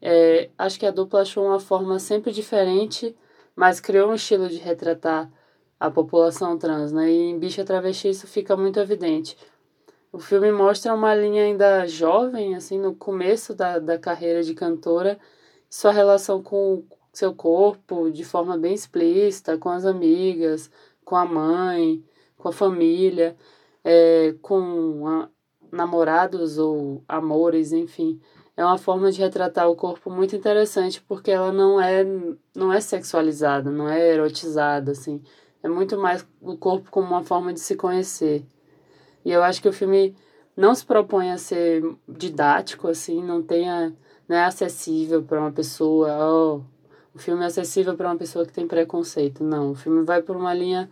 [0.00, 3.14] É, acho que a dupla achou uma forma sempre diferente,
[3.54, 5.30] mas criou um estilo de retratar
[5.78, 7.10] a população trans, né?
[7.10, 9.36] E em Bicha Travesti isso fica muito evidente.
[10.12, 15.18] O filme mostra uma linha ainda jovem, assim, no começo da, da carreira de cantora,
[15.68, 16.82] sua relação com
[17.12, 20.68] seu corpo de forma bem explícita, com as amigas,
[21.04, 22.04] com a mãe,
[22.36, 23.36] com a família,
[23.84, 25.28] é, com a,
[25.70, 28.20] namorados ou amores, enfim.
[28.56, 32.04] É uma forma de retratar o corpo muito interessante porque ela não é
[32.54, 35.22] não é sexualizada, não é erotizada assim.
[35.62, 38.44] É muito mais o corpo como uma forma de se conhecer.
[39.24, 40.14] E eu acho que o filme
[40.56, 43.94] não se propõe a ser didático assim, não tenha
[44.28, 46.62] não é acessível para uma pessoa, oh,
[47.12, 49.42] o filme é acessível para uma pessoa que tem preconceito.
[49.42, 50.88] Não, o filme vai por uma linha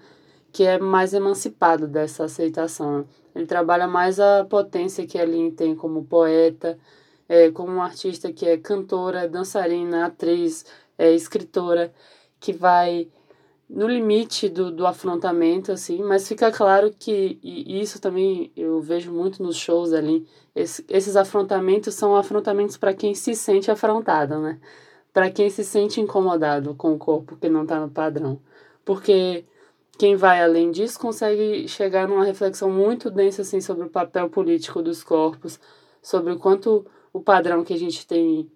[0.52, 3.06] que é mais emancipado dessa aceitação.
[3.34, 6.76] Ele trabalha mais a potência que a Lynn tem como poeta,
[7.28, 10.66] é, como uma artista que é cantora, dançarina, atriz,
[10.98, 11.92] é, escritora,
[12.40, 13.08] que vai
[13.68, 19.12] no limite do, do afrontamento, assim, mas fica claro que, e isso também eu vejo
[19.12, 24.58] muito nos shows ali, esse, esses afrontamentos são afrontamentos para quem se sente afrontado, né?
[25.12, 28.40] Para quem se sente incomodado com o corpo que não está no padrão.
[28.84, 29.44] Porque
[29.98, 34.82] quem vai além disso consegue chegar numa reflexão muito densa assim sobre o papel político
[34.82, 35.60] dos corpos,
[36.00, 38.50] sobre o quanto o padrão que a gente tem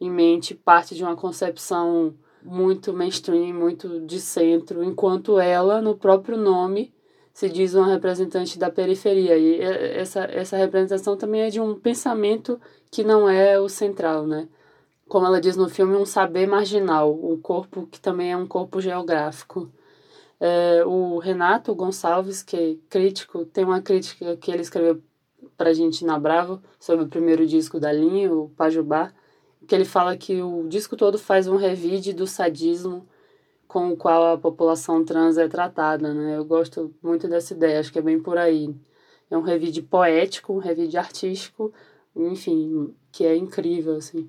[0.00, 6.36] em mente parte de uma concepção muito mainstream, muito de centro, enquanto ela, no próprio
[6.36, 6.92] nome,
[7.32, 9.36] se diz uma representante da periferia.
[9.36, 14.48] E essa, essa representação também é de um pensamento que não é o central, né?
[15.08, 18.80] Como ela diz no filme, um saber marginal, um corpo que também é um corpo
[18.80, 19.70] geográfico.
[20.38, 25.02] É, o Renato Gonçalves, que é crítico, tem uma crítica que ele escreveu
[25.56, 29.12] para a gente na Bravo sobre o primeiro disco da linha, o Pajubá,
[29.66, 33.06] que ele fala que o disco todo faz um revide do sadismo
[33.66, 36.36] com o qual a população trans é tratada, né?
[36.36, 38.74] Eu gosto muito dessa ideia, acho que é bem por aí.
[39.30, 41.72] É um revide poético, um revide artístico,
[42.14, 44.28] enfim, que é incrível, assim.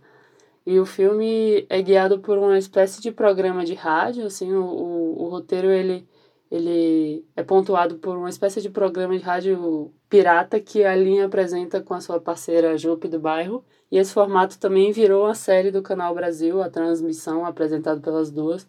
[0.66, 5.24] E o filme é guiado por uma espécie de programa de rádio, assim, o, o,
[5.26, 6.08] o roteiro ele,
[6.50, 11.82] ele é pontuado por uma espécie de programa de rádio pirata que a linha apresenta
[11.82, 13.66] com a sua parceira Jupe do Bairro.
[13.92, 18.66] E esse formato também virou a série do Canal Brasil, a transmissão apresentada pelas duas,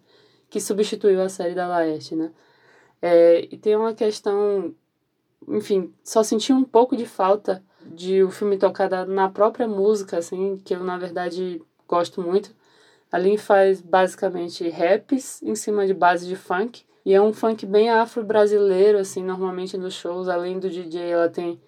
[0.50, 2.32] que substituiu a série da Laerte, né?
[3.00, 4.74] É, e tem uma questão,
[5.46, 10.60] enfim, só senti um pouco de falta de o filme tocar na própria música, assim,
[10.64, 12.50] que eu, na verdade, gosto muito.
[13.12, 16.84] A Lin faz basicamente raps em cima de base de funk.
[17.06, 20.28] E é um funk bem afro-brasileiro, assim, normalmente nos shows.
[20.28, 21.60] Além do DJ, ela tem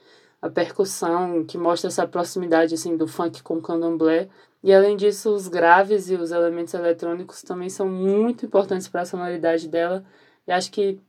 [0.43, 4.29] a percussão, que mostra essa proximidade, assim, do funk com o candomblé.
[4.65, 9.05] E além disso, os graves e os elementos eletrônicos também são muito importantes para a
[9.05, 10.05] sonoridade dela.
[10.45, 11.01] E acho que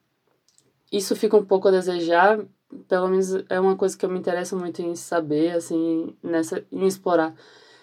[0.91, 2.39] isso fica um pouco a desejar,
[2.87, 6.85] pelo menos é uma coisa que eu me interesso muito em saber, assim, nessa, em
[6.85, 7.33] explorar.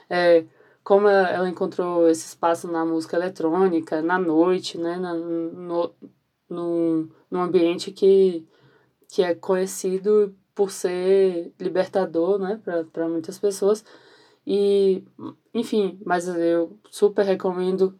[0.08, 0.44] É,
[0.84, 5.92] como ela encontrou esse espaço na música eletrônica, na noite, né, na, no,
[6.48, 8.46] no, num ambiente que,
[9.08, 12.60] que é conhecido por ser libertador, né,
[12.92, 13.84] para muitas pessoas.
[14.46, 15.04] E,
[15.52, 17.98] enfim, mas eu super recomendo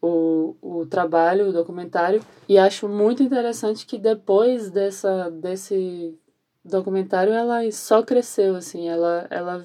[0.00, 6.16] o, o trabalho, o documentário, e acho muito interessante que depois dessa, desse
[6.64, 9.64] documentário ela só cresceu, assim, ela, ela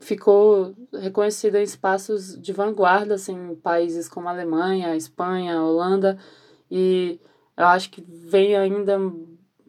[0.00, 5.64] ficou reconhecida em espaços de vanguarda, assim, em países como a Alemanha, a Espanha, a
[5.64, 6.18] Holanda,
[6.70, 7.20] e
[7.56, 8.98] eu acho que vem ainda,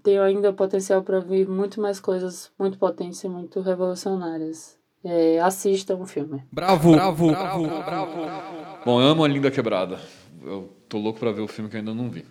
[0.04, 4.80] tem ainda potencial para vir muito mais coisas muito potentes e muito revolucionárias.
[5.04, 6.44] É, assistam o filme.
[6.52, 8.86] Bravo, bravo, bravo, bravo, bravo.
[8.86, 10.00] Bom, eu amo a Linda Quebrada.
[10.44, 12.24] Eu tô louco para ver o filme que ainda não vi.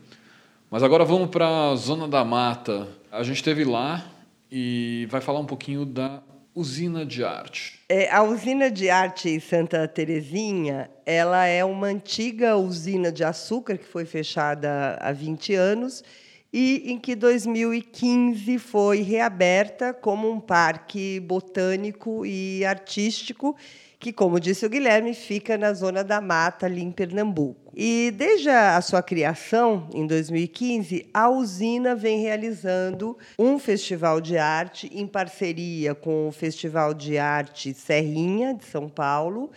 [0.71, 2.87] Mas agora vamos para a Zona da Mata.
[3.11, 4.05] A gente esteve lá
[4.51, 6.23] e vai falar um pouquinho da
[6.55, 7.80] usina de arte?
[7.88, 13.86] É, a usina de arte Santa Terezinha, ela é uma antiga usina de açúcar que
[13.86, 16.03] foi fechada há 20 anos
[16.53, 23.57] e em que 2015 foi reaberta como um parque botânico e artístico
[24.01, 27.70] que, como disse o Guilherme, fica na zona da mata, ali em Pernambuco.
[27.76, 34.90] E desde a sua criação, em 2015, a usina vem realizando um festival de arte
[34.92, 39.51] em parceria com o Festival de Arte Serrinha, de São Paulo,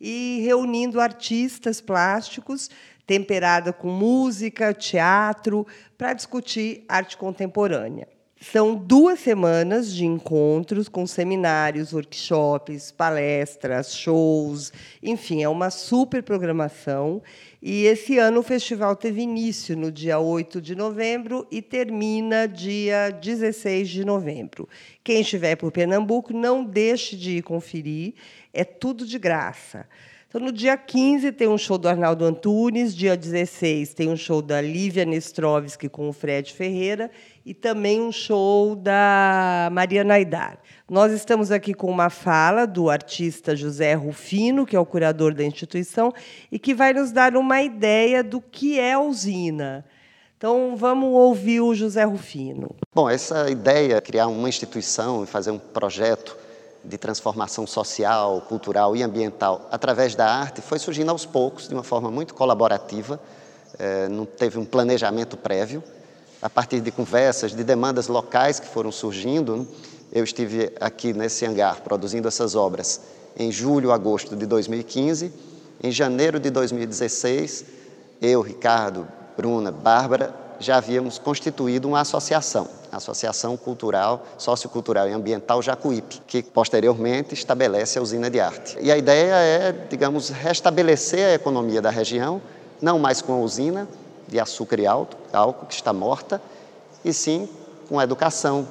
[0.00, 2.70] e reunindo artistas plásticos
[3.06, 5.66] temperada com música, teatro,
[5.98, 8.08] para discutir arte contemporânea.
[8.42, 14.72] São duas semanas de encontros com seminários, workshops, palestras, shows,
[15.02, 17.22] enfim, é uma super programação.
[17.60, 23.10] E esse ano o festival teve início no dia 8 de novembro e termina dia
[23.10, 24.66] 16 de novembro.
[25.04, 28.14] Quem estiver por Pernambuco, não deixe de ir conferir,
[28.54, 29.86] é tudo de graça.
[30.30, 34.40] Então, no dia 15 tem um show do Arnaldo Antunes, dia 16 tem um show
[34.40, 37.10] da Lívia Nestrovski com o Fred Ferreira
[37.44, 40.58] e também um show da Maria Naidar.
[40.88, 45.44] Nós estamos aqui com uma fala do artista José Rufino, que é o curador da
[45.44, 46.12] instituição,
[46.50, 49.84] e que vai nos dar uma ideia do que é a usina.
[50.36, 52.74] Então, vamos ouvir o José Rufino.
[52.94, 56.36] Bom, essa ideia de criar uma instituição e fazer um projeto
[56.84, 61.82] de transformação social, cultural e ambiental através da arte foi surgindo aos poucos, de uma
[61.82, 63.20] forma muito colaborativa,
[63.78, 65.82] é, não teve um planejamento prévio.
[66.42, 69.68] A partir de conversas, de demandas locais que foram surgindo,
[70.10, 73.00] eu estive aqui nesse hangar produzindo essas obras
[73.36, 75.30] em julho, agosto de 2015.
[75.82, 77.64] Em janeiro de 2016,
[78.22, 85.60] eu, Ricardo, Bruna, Bárbara, já havíamos constituído uma associação, a Associação Cultural, Sociocultural e Ambiental
[85.60, 88.78] Jacuípe, que posteriormente estabelece a usina de arte.
[88.80, 92.40] E a ideia é, digamos, restabelecer a economia da região,
[92.80, 93.86] não mais com a usina
[94.30, 96.40] de açúcar e álcool, que está morta,
[97.04, 97.48] e sim
[97.88, 98.66] com a educação.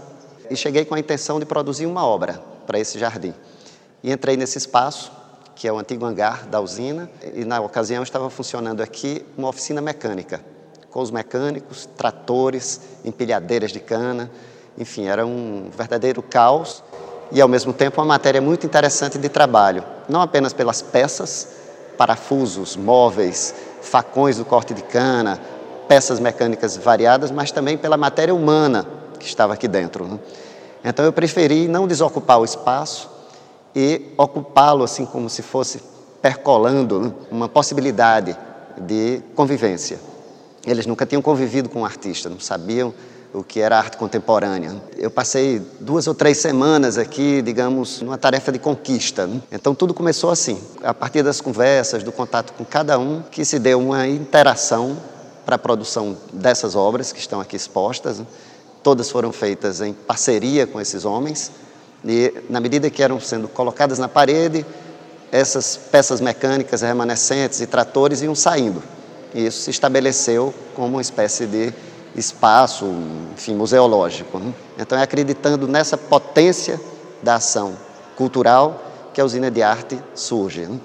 [0.49, 3.33] E cheguei com a intenção de produzir uma obra para esse jardim.
[4.01, 5.11] E entrei nesse espaço,
[5.55, 9.81] que é o antigo hangar da usina, e na ocasião estava funcionando aqui uma oficina
[9.81, 10.41] mecânica
[10.89, 14.29] com os mecânicos, tratores, empilhadeiras de cana,
[14.77, 16.83] enfim, era um verdadeiro caos
[17.31, 21.47] e ao mesmo tempo uma matéria muito interessante de trabalho, não apenas pelas peças,
[21.97, 25.39] parafusos, móveis, facões do corte de cana,
[25.87, 28.85] peças mecânicas variadas, mas também pela matéria humana
[29.19, 30.05] que estava aqui dentro.
[30.05, 30.19] Né?
[30.83, 33.09] Então eu preferi não desocupar o espaço
[33.75, 35.81] e ocupá-lo assim como se fosse
[36.21, 37.11] percolando né?
[37.31, 38.37] uma possibilidade
[38.77, 39.99] de convivência.
[40.65, 42.93] Eles nunca tinham convivido com um artista, não sabiam
[43.33, 44.75] o que era arte contemporânea.
[44.97, 49.29] Eu passei duas ou três semanas aqui, digamos, numa tarefa de conquista.
[49.51, 53.59] Então tudo começou assim, a partir das conversas, do contato com cada um, que se
[53.59, 54.97] deu uma interação
[55.45, 58.21] para a produção dessas obras que estão aqui expostas.
[58.81, 61.51] Todas foram feitas em parceria com esses homens
[62.03, 64.65] e, na medida que eram sendo colocadas na parede,
[65.31, 68.81] essas peças mecânicas remanescentes e tratores iam saindo.
[69.33, 71.73] E isso se estabeleceu como uma espécie de
[72.19, 72.85] espaço,
[73.33, 74.37] enfim, museológico.
[74.39, 74.53] Né?
[74.77, 76.79] Então, é acreditando nessa potência
[77.23, 77.73] da ação
[78.15, 80.65] cultural que a usina de arte surge.
[80.65, 80.79] Né?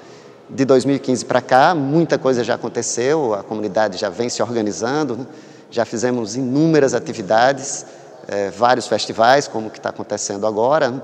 [0.49, 5.27] De 2015 para cá, muita coisa já aconteceu, a comunidade já vem se organizando, né?
[5.71, 7.85] já fizemos inúmeras atividades,
[8.29, 10.91] é, vários festivais, como o que está acontecendo agora.
[10.91, 11.03] Né?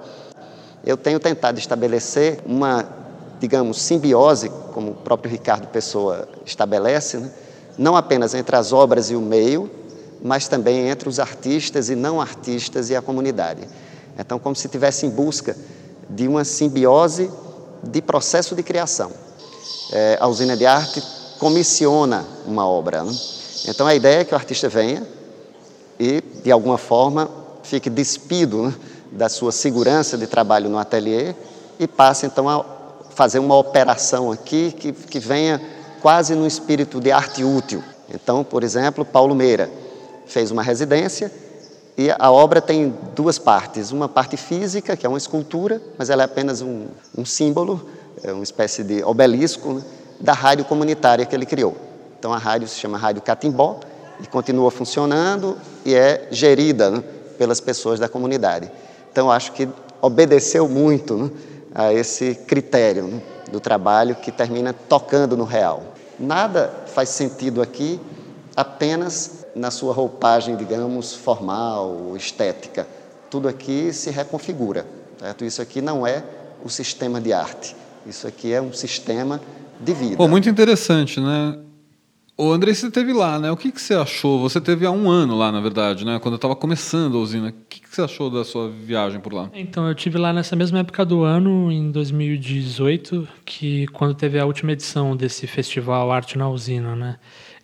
[0.85, 3.01] Eu tenho tentado estabelecer uma
[3.41, 7.31] digamos, simbiose, como o próprio Ricardo Pessoa estabelece, né?
[7.79, 9.71] não apenas entre as obras e o meio,
[10.23, 13.63] mas também entre os artistas e não artistas e a comunidade.
[14.19, 15.57] Então, como se estivesse em busca
[16.09, 17.31] de uma simbiose
[17.83, 19.11] de processo de criação.
[19.93, 21.03] É, a usina de arte
[21.39, 23.03] comissiona uma obra.
[23.03, 23.13] Né?
[23.69, 25.07] Então, a ideia é que o artista venha
[25.99, 27.31] e, de alguma forma,
[27.63, 28.75] fique despido né,
[29.13, 31.35] da sua segurança de trabalho no ateliê
[31.79, 32.65] e passe, então, a
[33.15, 35.61] fazer uma operação aqui que, que venha
[36.01, 37.83] quase no espírito de arte útil.
[38.13, 39.71] Então, por exemplo, Paulo Meira
[40.33, 41.31] fez uma residência
[41.97, 43.91] e a obra tem duas partes.
[43.91, 47.89] Uma parte física, que é uma escultura, mas ela é apenas um, um símbolo,
[48.23, 49.83] é uma espécie de obelisco né,
[50.19, 51.77] da rádio comunitária que ele criou.
[52.19, 53.81] Então, a rádio se chama Rádio Catimbó
[54.23, 57.05] e continua funcionando e é gerida né,
[57.37, 58.71] pelas pessoas da comunidade.
[59.13, 59.69] Então, acho que
[60.01, 61.31] obedeceu muito né,
[61.75, 63.21] a esse critério né,
[63.51, 65.83] do trabalho que termina tocando no real.
[66.19, 68.01] Nada faz sentido aqui
[68.57, 72.87] apenas na sua roupagem, digamos, formal, estética.
[73.31, 74.87] Tudo aqui se reconfigura.
[75.19, 75.45] Certo?
[75.45, 76.25] Isso aqui não é
[76.65, 77.77] o sistema de arte.
[78.07, 79.41] Isso aqui é um sistema
[79.79, 80.17] de vida.
[80.17, 81.59] Pô, muito interessante, né?
[82.41, 83.51] O André, você teve lá, né?
[83.51, 84.41] O que, que você achou?
[84.41, 86.19] Você teve há um ano lá, na verdade, né?
[86.19, 87.51] Quando eu estava começando a usina.
[87.51, 89.51] O que, que você achou da sua viagem por lá?
[89.53, 94.47] Então, eu tive lá nessa mesma época do ano, em 2018, que quando teve a
[94.47, 97.19] última edição desse festival Arte na Usina, né?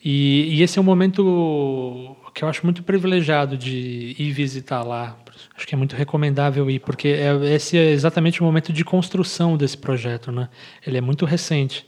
[0.08, 5.18] E, e esse é um momento que eu acho muito privilegiado de ir visitar lá.
[5.56, 9.56] Acho que é muito recomendável ir, porque é, esse é exatamente o momento de construção
[9.56, 10.48] desse projeto, né?
[10.86, 11.84] Ele é muito recente.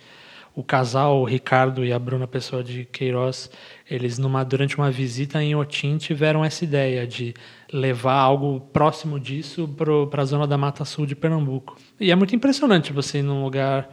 [0.52, 3.48] o casal, o Ricardo e a Bruna Pessoa de Queiroz,
[3.88, 7.32] eles numa durante uma visita em Otim tiveram essa ideia de
[7.72, 9.68] levar algo próximo disso
[10.10, 11.76] para a zona da Mata Sul de Pernambuco.
[12.00, 13.88] E é muito impressionante você ir num lugar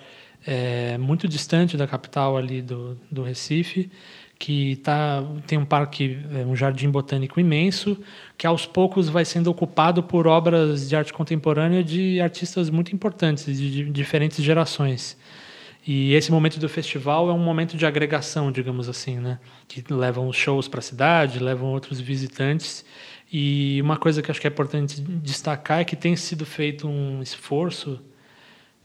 [0.46, 3.90] é, muito distante da capital ali do, do Recife,
[4.38, 7.98] que tá, tem um parque, é, um jardim botânico imenso,
[8.38, 13.46] que aos poucos vai sendo ocupado por obras de arte contemporânea de artistas muito importantes,
[13.46, 15.18] de, de diferentes gerações.
[15.88, 19.40] E esse momento do festival é um momento de agregação, digamos assim, né?
[19.68, 22.84] Que levam os shows para a cidade, levam outros visitantes.
[23.32, 27.22] E uma coisa que acho que é importante destacar é que tem sido feito um
[27.22, 28.02] esforço,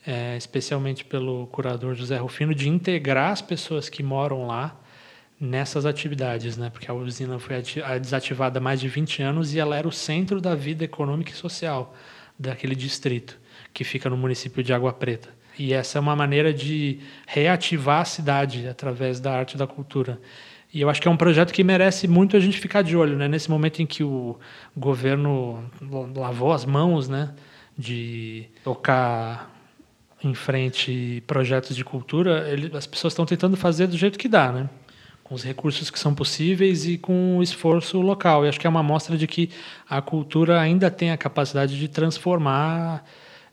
[0.07, 4.78] é, especialmente pelo curador José Rufino, de integrar as pessoas que moram lá
[5.40, 6.68] nessas atividades, né?
[6.70, 7.62] Porque a usina foi
[8.01, 11.34] desativada há mais de 20 anos e ela era o centro da vida econômica e
[11.34, 11.94] social
[12.38, 13.38] daquele distrito,
[13.72, 15.28] que fica no município de Água Preta.
[15.59, 20.20] E essa é uma maneira de reativar a cidade através da arte e da cultura.
[20.72, 23.16] E eu acho que é um projeto que merece muito a gente ficar de olho,
[23.16, 23.26] né?
[23.26, 24.38] Nesse momento em que o
[24.76, 25.64] governo
[26.14, 27.34] lavou as mãos, né,
[27.76, 29.51] de tocar
[30.22, 34.52] em frente projetos de cultura, ele, as pessoas estão tentando fazer do jeito que dá,
[34.52, 34.68] né?
[35.22, 38.44] Com os recursos que são possíveis e com o esforço local.
[38.44, 39.50] E acho que é uma mostra de que
[39.88, 43.04] a cultura ainda tem a capacidade de transformar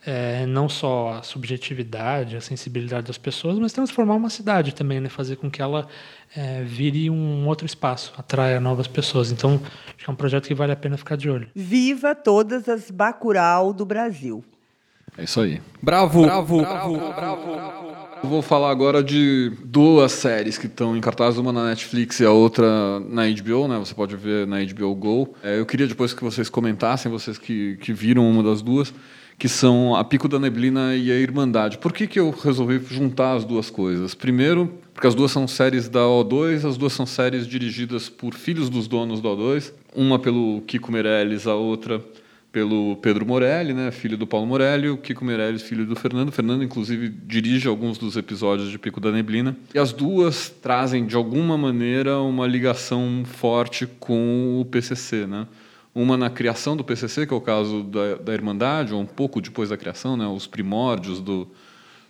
[0.05, 5.09] é, não só a subjetividade, a sensibilidade das pessoas, mas transformar uma cidade também, né?
[5.09, 5.87] fazer com que ela
[6.35, 9.31] é, vire um outro espaço, atraia novas pessoas.
[9.31, 11.49] Então, acho que é um projeto que vale a pena ficar de olho.
[11.53, 14.43] Viva todas as Bacurau do Brasil.
[15.17, 15.59] É isso aí.
[15.81, 16.21] Bravo!
[16.21, 16.61] Bravo!
[16.61, 16.97] Bravo!
[16.97, 17.87] bravo, bravo.
[18.23, 22.25] Eu vou falar agora de duas séries que estão em cartaz, uma na Netflix e
[22.25, 23.77] a outra na HBO, né?
[23.77, 25.35] Você pode ver na HBO Go.
[25.43, 28.91] É, eu queria depois que vocês comentassem, vocês que, que viram uma das duas,
[29.37, 31.77] que são A Pico da Neblina e A Irmandade.
[31.77, 34.15] Por que, que eu resolvi juntar as duas coisas?
[34.15, 38.67] Primeiro, porque as duas são séries da O2, as duas são séries dirigidas por filhos
[38.67, 42.03] dos donos da O2, uma pelo Kiko Meirelles, a outra
[42.57, 46.29] pelo Pedro Morelli, né, filho do Paulo Morelli, o Kiko Meirelles, filho do Fernando.
[46.29, 49.55] O Fernando, inclusive, dirige alguns dos episódios de Pico da Neblina.
[49.75, 55.45] E as duas trazem, de alguma maneira, uma ligação forte com o PCC, né?
[55.93, 59.39] uma na criação do PCC, que é o caso da, da Irmandade, ou um pouco
[59.39, 61.47] depois da criação, né, os primórdios do,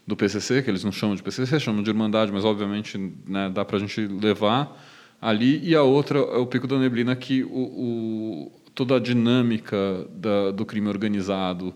[0.05, 3.65] do PCC, que eles não chamam de PCC, chamam de Irmandade, mas obviamente né, dá
[3.65, 4.81] para a gente levar
[5.21, 10.07] ali, e a outra é o Pico da Neblina, que o, o toda a dinâmica
[10.11, 11.73] da, do crime organizado,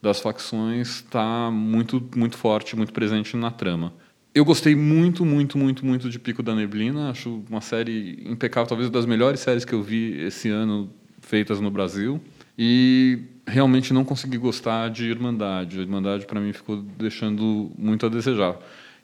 [0.00, 3.92] das facções, está muito, muito forte, muito presente na trama.
[4.32, 7.10] Eu gostei muito, muito, muito, muito de Pico da Neblina.
[7.10, 10.88] Acho uma série impecável, talvez das melhores séries que eu vi esse ano
[11.20, 12.20] feitas no Brasil.
[12.56, 15.80] E realmente não consegui gostar de Irmandade.
[15.80, 18.56] A Irmandade, para mim, ficou deixando muito a desejar.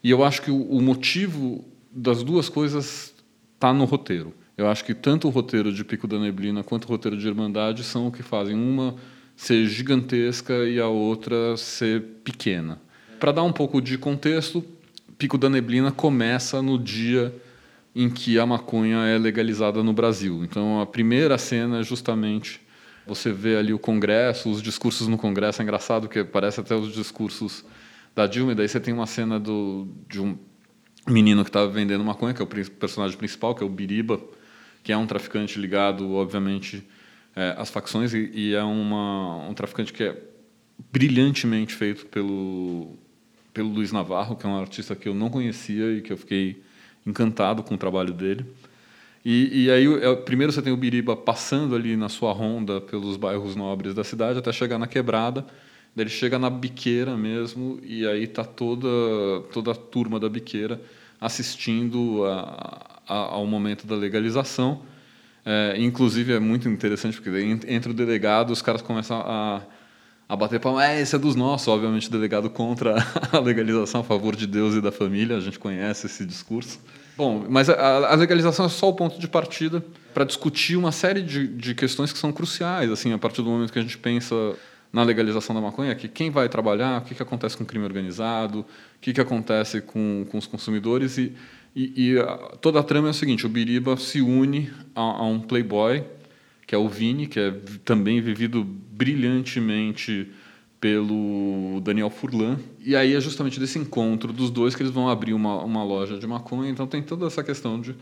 [0.05, 3.13] E eu acho que o motivo das duas coisas
[3.57, 4.33] está no roteiro.
[4.61, 7.83] Eu acho que tanto o roteiro de Pico da Neblina quanto o roteiro de Irmandade
[7.83, 8.95] são o que fazem uma
[9.35, 12.79] ser gigantesca e a outra ser pequena.
[13.19, 14.63] Para dar um pouco de contexto,
[15.17, 17.35] Pico da Neblina começa no dia
[17.97, 20.45] em que a maconha é legalizada no Brasil.
[20.45, 22.61] Então, a primeira cena é justamente
[23.07, 25.63] você vê ali o Congresso, os discursos no Congresso.
[25.63, 27.65] É engraçado que parece até os discursos
[28.15, 28.53] da Dilma.
[28.53, 30.37] E daí você tem uma cena do, de um
[31.09, 34.21] menino que estava vendendo maconha, que é o personagem principal, que é o Biriba,
[34.83, 36.87] que é um traficante ligado, obviamente,
[37.37, 40.23] é, às facções e, e é uma, um traficante que é
[40.91, 42.99] brilhantemente feito pelo
[43.53, 46.63] pelo Luiz Navarro, que é um artista que eu não conhecia e que eu fiquei
[47.07, 48.45] encantado com o trabalho dele.
[49.25, 53.17] E, e aí, é, primeiro você tem o Biriba passando ali na sua ronda pelos
[53.17, 55.45] bairros nobres da cidade até chegar na quebrada.
[55.95, 58.89] Daí ele chega na biqueira mesmo e aí tá toda
[59.53, 60.81] toda a turma da biqueira
[61.21, 64.83] assistindo a, ao momento da legalização.
[65.45, 67.31] É, inclusive é muito interessante porque
[67.67, 69.63] entre o delegado os caras começam a,
[70.29, 70.85] a bater palma.
[70.87, 72.97] É, esse é dos nossos, obviamente, delegado contra
[73.33, 75.37] a legalização a favor de Deus e da família.
[75.37, 76.79] A gente conhece esse discurso.
[77.17, 79.85] Bom, mas a, a legalização é só o ponto de partida
[80.15, 82.91] para discutir uma série de, de questões que são cruciais.
[82.91, 84.35] Assim, a partir do momento que a gente pensa
[84.93, 87.85] na legalização da maconha, que quem vai trabalhar, o que, que acontece com o crime
[87.85, 88.67] organizado, o
[89.01, 91.17] que, que acontece com, com os consumidores.
[91.19, 91.33] E,
[91.75, 95.25] e, e a, toda a trama é o seguinte: o Biriba se une a, a
[95.25, 96.05] um playboy
[96.71, 97.51] que é o Vini, que é
[97.85, 100.31] também vivido brilhantemente
[100.81, 102.61] pelo Daniel Furlan.
[102.79, 106.17] E aí é justamente desse encontro dos dois que eles vão abrir uma, uma loja
[106.17, 106.71] de maconha.
[106.71, 107.97] Então tem toda essa questão de,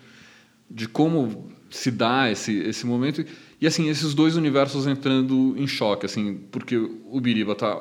[0.71, 3.25] de como se dá esse, esse momento.
[3.59, 7.81] E assim, esses dois universos entrando em choque, assim, porque o Biriba está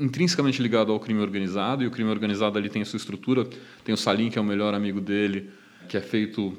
[0.00, 3.46] intrinsecamente ligado ao crime organizado, e o crime organizado ali tem a sua estrutura.
[3.84, 5.50] Tem o Salim, que é o melhor amigo dele,
[5.88, 6.56] que é feito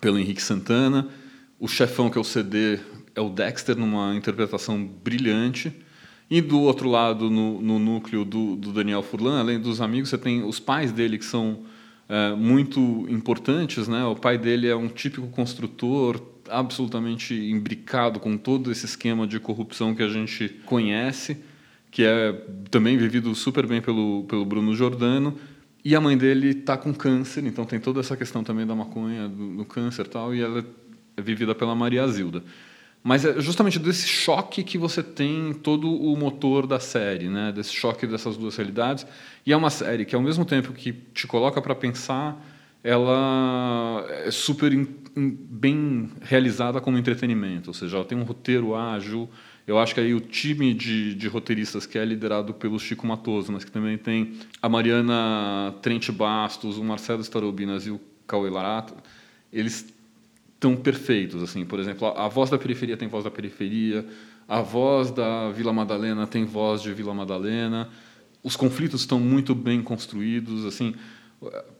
[0.00, 1.08] pelo Henrique Santana.
[1.58, 2.78] O chefão, que é o CD,
[3.14, 5.72] é o Dexter, numa interpretação brilhante.
[6.30, 10.18] E do outro lado, no, no núcleo do, do, Daniel Furlan, além dos amigos, você
[10.18, 11.64] tem os pais dele, que são
[12.08, 13.88] é, muito importantes.
[13.88, 14.04] Né?
[14.04, 19.94] O pai dele é um típico construtor, absolutamente imbricado com todo esse esquema de corrupção
[19.94, 21.38] que a gente conhece,
[21.90, 22.32] que é
[22.70, 25.36] também vivido super bem pelo, pelo Bruno Giordano.
[25.84, 29.28] E a mãe dele está com câncer, então tem toda essa questão também da maconha,
[29.28, 30.64] do, do câncer e tal, e ela
[31.16, 32.42] é vivida pela Maria Zilda.
[33.02, 37.50] Mas é justamente desse choque que você tem todo o motor da série, né?
[37.50, 39.06] Desse choque dessas duas realidades.
[39.46, 42.38] E é uma série que, ao mesmo tempo que te coloca para pensar,
[42.84, 44.86] ela é super in,
[45.16, 47.70] in, bem realizada como entretenimento.
[47.70, 49.30] Ou seja, ela tem um roteiro ágil.
[49.66, 53.52] Eu acho que aí o time de, de roteiristas que é liderado pelo Chico Matoso,
[53.52, 58.94] mas que também tem a Mariana Trente Bastos, o Marcelo Starobinas e o Cauê Larato,
[59.52, 59.92] eles
[60.58, 61.64] tão perfeitos assim.
[61.64, 64.06] Por exemplo a, a, voz da periferia tem voz da periferia
[64.48, 67.88] a voz da Vila Madalena tem voz de Vila Madalena.
[68.42, 70.94] Os conflitos estão muito bem construídos assim.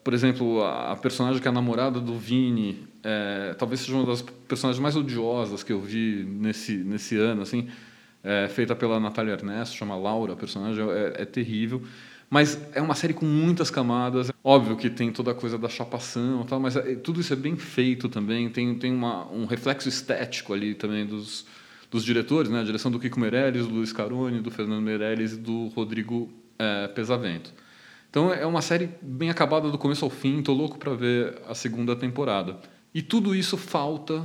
[0.02, 4.06] Por exemplo a, a personagem que é a namorada do Vini é, talvez seja uma
[4.06, 7.68] das personagens mais odiosas que eu vi nesse nesse ano assim
[8.22, 11.82] é, feita pela Natália Ernesto chama Laura a personagem é, é terrível
[12.30, 14.30] mas é uma série com muitas camadas.
[14.44, 17.56] Óbvio que tem toda a coisa da chapação, tal, mas é, tudo isso é bem
[17.56, 18.48] feito também.
[18.48, 21.44] Tem, tem uma, um reflexo estético ali também dos,
[21.90, 22.60] dos diretores, né?
[22.60, 26.86] a direção do Kiko Meirelles, do Luiz Caroni, do Fernando Meirelles e do Rodrigo é,
[26.86, 27.52] Pesavento.
[28.08, 30.38] Então é uma série bem acabada do começo ao fim.
[30.38, 32.60] Estou louco para ver a segunda temporada.
[32.94, 34.24] E tudo isso falta,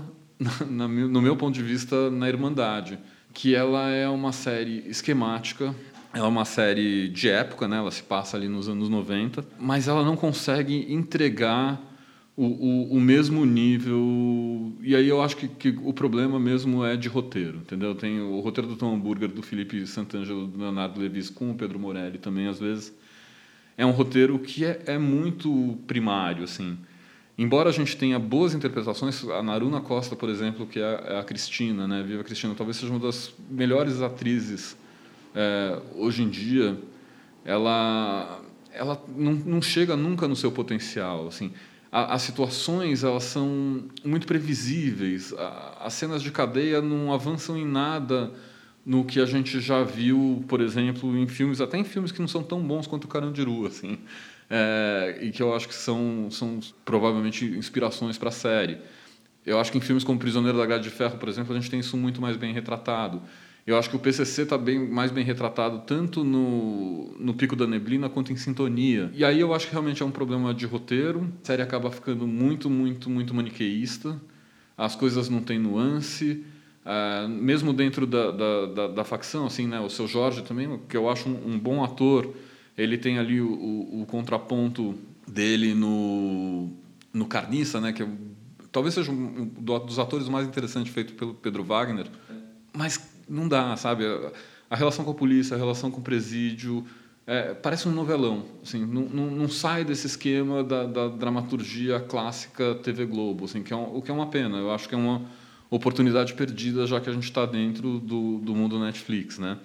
[0.70, 3.00] no meu ponto de vista, na Irmandade,
[3.34, 5.76] que ela é uma série esquemática
[6.16, 7.78] é uma série de época, né?
[7.78, 11.78] ela se passa ali nos anos 90, mas ela não consegue entregar
[12.38, 14.74] o, o, o mesmo nível.
[14.82, 17.94] E aí eu acho que, que, o problema mesmo é de roteiro, entendeu?
[17.94, 21.78] Tem o roteiro do Tom Hambúrguer, do Felipe Santangelo, do Leonardo Levis com o Pedro
[21.78, 22.94] Morelli também, às vezes.
[23.78, 26.78] É um roteiro que é, é muito primário, assim.
[27.38, 31.20] Embora a gente tenha boas interpretações, a Naruna Costa, por exemplo, que é a, é
[31.20, 32.02] a Cristina, né?
[32.02, 34.78] Viva Cristina, talvez seja uma das melhores atrizes
[35.36, 36.78] é, hoje em dia,
[37.44, 41.28] ela, ela não, não chega nunca no seu potencial.
[41.28, 41.52] Assim,
[41.92, 45.34] as situações elas são muito previsíveis.
[45.80, 48.32] As cenas de cadeia não avançam em nada
[48.86, 52.28] no que a gente já viu, por exemplo, em filmes, até em filmes que não
[52.28, 53.98] são tão bons quanto o Carandiru, assim,
[54.50, 58.78] é, e que eu acho que são, são provavelmente inspirações para a série.
[59.46, 61.70] Eu acho que em filmes como Prisioneiro da Grade de Ferro, por exemplo, a gente
[61.70, 63.22] tem isso muito mais bem retratado.
[63.66, 67.66] Eu acho que o PCC está bem, mais bem retratado tanto no, no Pico da
[67.66, 69.10] Neblina quanto em Sintonia.
[69.14, 71.28] E aí eu acho que realmente é um problema de roteiro.
[71.44, 74.22] A série acaba ficando muito, muito, muito maniqueísta.
[74.78, 76.44] As coisas não têm nuance.
[76.86, 79.80] Uh, mesmo dentro da, da, da, da, facção, assim, né?
[79.80, 82.32] O seu Jorge também, que eu acho um, um bom ator,
[82.78, 84.96] ele tem ali o, o, o, contraponto
[85.28, 86.70] dele no,
[87.14, 87.94] no Carniça, né?
[87.94, 88.08] Que é,
[88.72, 92.08] talvez seja um dos atores mais interessantes feito pelo Pedro Wagner.
[92.74, 94.04] Mas não dá, sabe?
[94.70, 96.86] A relação com a polícia, a relação com o presídio,
[97.26, 98.46] é, parece um novelão.
[98.62, 103.74] Assim, não, não, não sai desse esquema da, da, dramaturgia clássica TV Globo, assim, que
[103.74, 104.58] é um, o que é uma pena.
[104.58, 105.22] Eu acho que é uma
[105.70, 109.58] oportunidade perdida, já que a gente está dentro do, do mundo Netflix, né?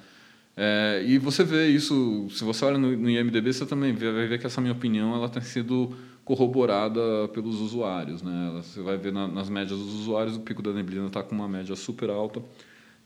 [0.63, 4.27] É, e você vê isso, se você olha no, no IMDb, você também vê, vai
[4.27, 7.01] ver que essa minha opinião ela tem sido corroborada
[7.33, 8.53] pelos usuários, né?
[8.57, 11.49] Você vai ver na, nas médias dos usuários, o Pico da Neblina está com uma
[11.49, 12.43] média super alta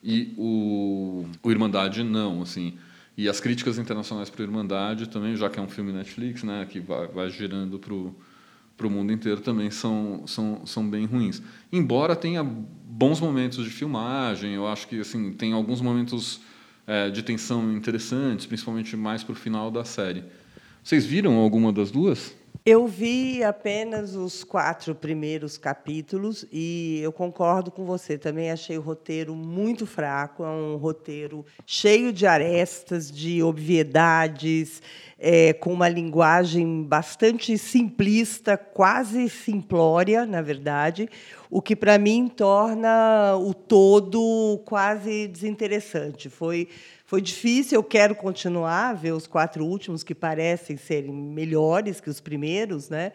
[0.02, 2.74] e o, o Irmandade não, assim.
[3.16, 6.66] E as críticas internacionais para o Irmandade também, já que é um filme Netflix, né,
[6.68, 11.40] que vai, vai girando para o mundo inteiro, também são, são, são bem ruins.
[11.72, 16.40] Embora tenha bons momentos de filmagem, eu acho que assim tem alguns momentos
[16.86, 20.24] é, de tensão interessantes, principalmente mais para o final da série.
[20.82, 22.34] Vocês viram alguma das duas?
[22.66, 28.16] Eu vi apenas os quatro primeiros capítulos e eu concordo com você.
[28.16, 30.42] Também achei o roteiro muito fraco.
[30.42, 34.80] É um roteiro cheio de arestas, de obviedades,
[35.18, 41.06] é, com uma linguagem bastante simplista, quase simplória, na verdade,
[41.50, 46.30] o que para mim torna o todo quase desinteressante.
[46.30, 46.70] Foi
[47.14, 52.10] foi difícil, eu quero continuar a ver os quatro últimos, que parecem serem melhores que
[52.10, 53.12] os primeiros, né?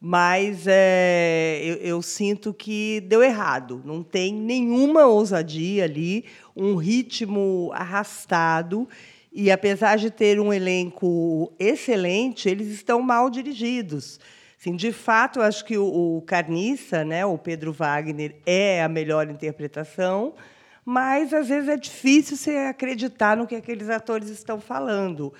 [0.00, 3.80] mas é, eu, eu, sinto que deu errado.
[3.84, 6.24] Não tem nenhuma ousadia ali,
[6.56, 8.88] um ritmo arrastado
[9.32, 14.18] E apesar de ter um elenco excelente, eles estão mal dirigidos.
[14.58, 19.30] Assim, de fato, acho que o, o Carniça, né, o Pedro Wagner, é a melhor
[19.30, 20.34] interpretação,
[20.88, 25.34] mas às vezes é difícil você acreditar no que aqueles atores estão falando.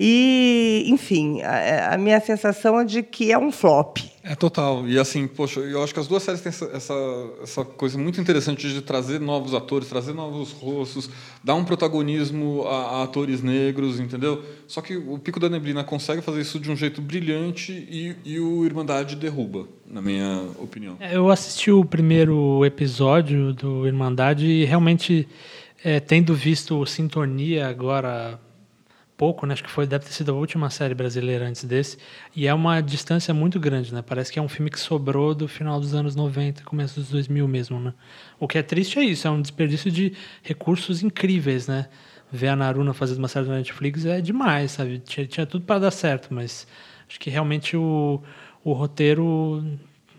[0.00, 3.96] E, enfim, a, a, minha sensação é de que é um flop.
[4.22, 4.86] É total.
[4.86, 6.94] E assim, poxa, eu acho que as duas séries têm essa, essa,
[7.42, 11.10] essa coisa muito interessante de trazer novos atores, trazer novos rostos,
[11.42, 14.44] dar um protagonismo a, a, atores negros, entendeu?
[14.68, 18.38] Só que o Pico da Neblina consegue fazer isso de um jeito brilhante e, e
[18.38, 20.96] o Irmandade derruba, na minha opinião.
[21.00, 25.26] É, eu assisti o primeiro episódio do Irmandade e realmente,
[25.82, 28.38] é, tendo visto Sintonia agora
[29.18, 29.52] pouco, né?
[29.52, 31.98] Acho que foi deve ter sido a última série brasileira antes desse.
[32.34, 34.00] E é uma distância muito grande, né?
[34.00, 37.48] Parece que é um filme que sobrou do final dos anos 90, começo dos 2000
[37.48, 37.92] mesmo, né?
[38.38, 41.88] O que é triste é isso, é um desperdício de recursos incríveis, né?
[42.30, 45.00] Ver a Naruna fazendo uma série da Netflix é demais, sabe?
[45.00, 46.66] Tinha, tinha tudo para dar certo, mas
[47.08, 48.22] acho que realmente o,
[48.62, 49.64] o roteiro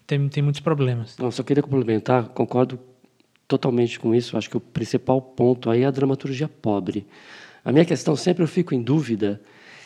[0.06, 1.18] tem, tem muitos problemas.
[1.18, 2.78] Não, só queria complementar, concordo
[3.48, 4.36] totalmente com isso.
[4.36, 7.08] Acho que o principal ponto aí é a dramaturgia pobre.
[7.64, 9.42] A minha questão sempre eu fico em dúvida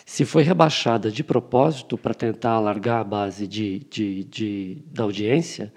[0.06, 5.74] se foi rebaixada de propósito para tentar alargar a base de, de, de, da audiência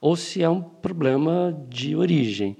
[0.00, 2.56] ou se é um problema de origem.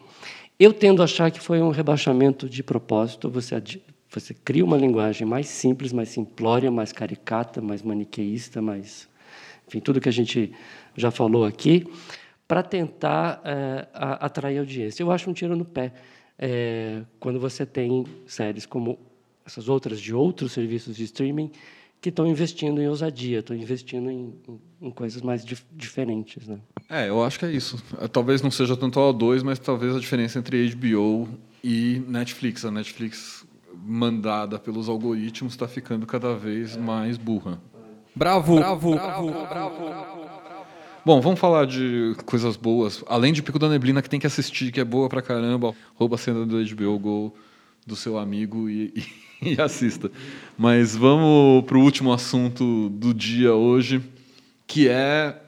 [0.59, 3.63] Eu tendo a achar que foi um rebaixamento de propósito, você,
[4.09, 9.09] você cria uma linguagem mais simples, mais simplória, mais caricata, mais maniqueísta, mais.
[9.69, 10.53] Enfim, tudo que a gente
[10.97, 11.87] já falou aqui,
[12.49, 15.03] para tentar é, atrair audiência.
[15.03, 15.93] Eu acho um tiro no pé
[16.39, 18.99] é, quando você tem séries como
[19.45, 21.51] essas outras de outros serviços de streaming
[22.01, 26.59] que estão investindo em ousadia, estão investindo em, em, em, coisas mais dif diferentes, né?
[26.89, 27.83] É, eu acho que é isso.
[28.01, 31.29] É, talvez não seja tanto a O2, mas talvez a diferença entre HBO
[31.65, 32.65] e Netflix.
[32.65, 37.61] A Netflix mandada pelos algoritmos está ficando cada vez mais burra.
[38.15, 39.85] Bravo, bravo, bravo, bravo.
[39.85, 40.26] bravo.
[41.07, 43.05] Bom, vamos falar de coisas boas.
[43.07, 45.73] Além de Pico da Neblina, que tem que assistir, que é boa pra caramba.
[45.95, 47.35] Rouba a cena do HBO Go
[47.87, 48.93] do seu amigo e,
[49.41, 50.11] e, e assista.
[50.59, 54.03] Mas vamos pro último assunto do dia hoje,
[54.67, 55.41] que é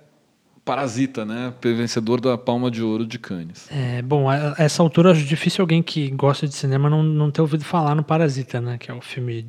[0.65, 1.53] Parasita, né?
[1.61, 3.67] Vencedor da Palma de Ouro de Cannes.
[3.69, 7.41] É, bom, a essa altura acho difícil alguém que gosta de cinema não, não ter
[7.41, 8.79] ouvido falar no Parasita, né?
[8.79, 9.45] Que é o filme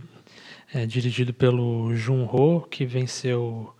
[0.74, 3.76] é, dirigido pelo Jun Ho, que venceu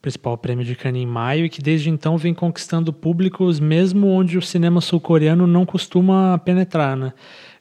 [0.00, 4.38] principal prêmio de Cannes em maio e que desde então vem conquistando públicos mesmo onde
[4.38, 7.12] o cinema sul-coreano não costuma penetrar, né?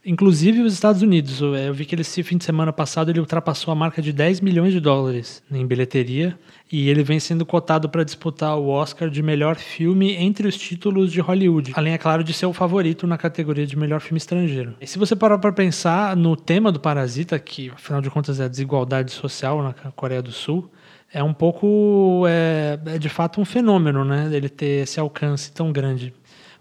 [0.09, 1.39] Inclusive os Estados Unidos.
[1.39, 4.73] Eu vi que esse fim de semana passado ele ultrapassou a marca de 10 milhões
[4.73, 6.35] de dólares em bilheteria
[6.71, 11.11] e ele vem sendo cotado para disputar o Oscar de melhor filme entre os títulos
[11.11, 14.73] de Hollywood, além, é claro, de ser o favorito na categoria de melhor filme estrangeiro.
[14.81, 18.45] E se você parar para pensar no tema do Parasita, que afinal de contas é
[18.45, 20.71] a desigualdade social na Coreia do Sul,
[21.13, 24.27] é um pouco, é, é de fato um fenômeno, né?
[24.33, 26.15] Ele ter esse alcance tão grande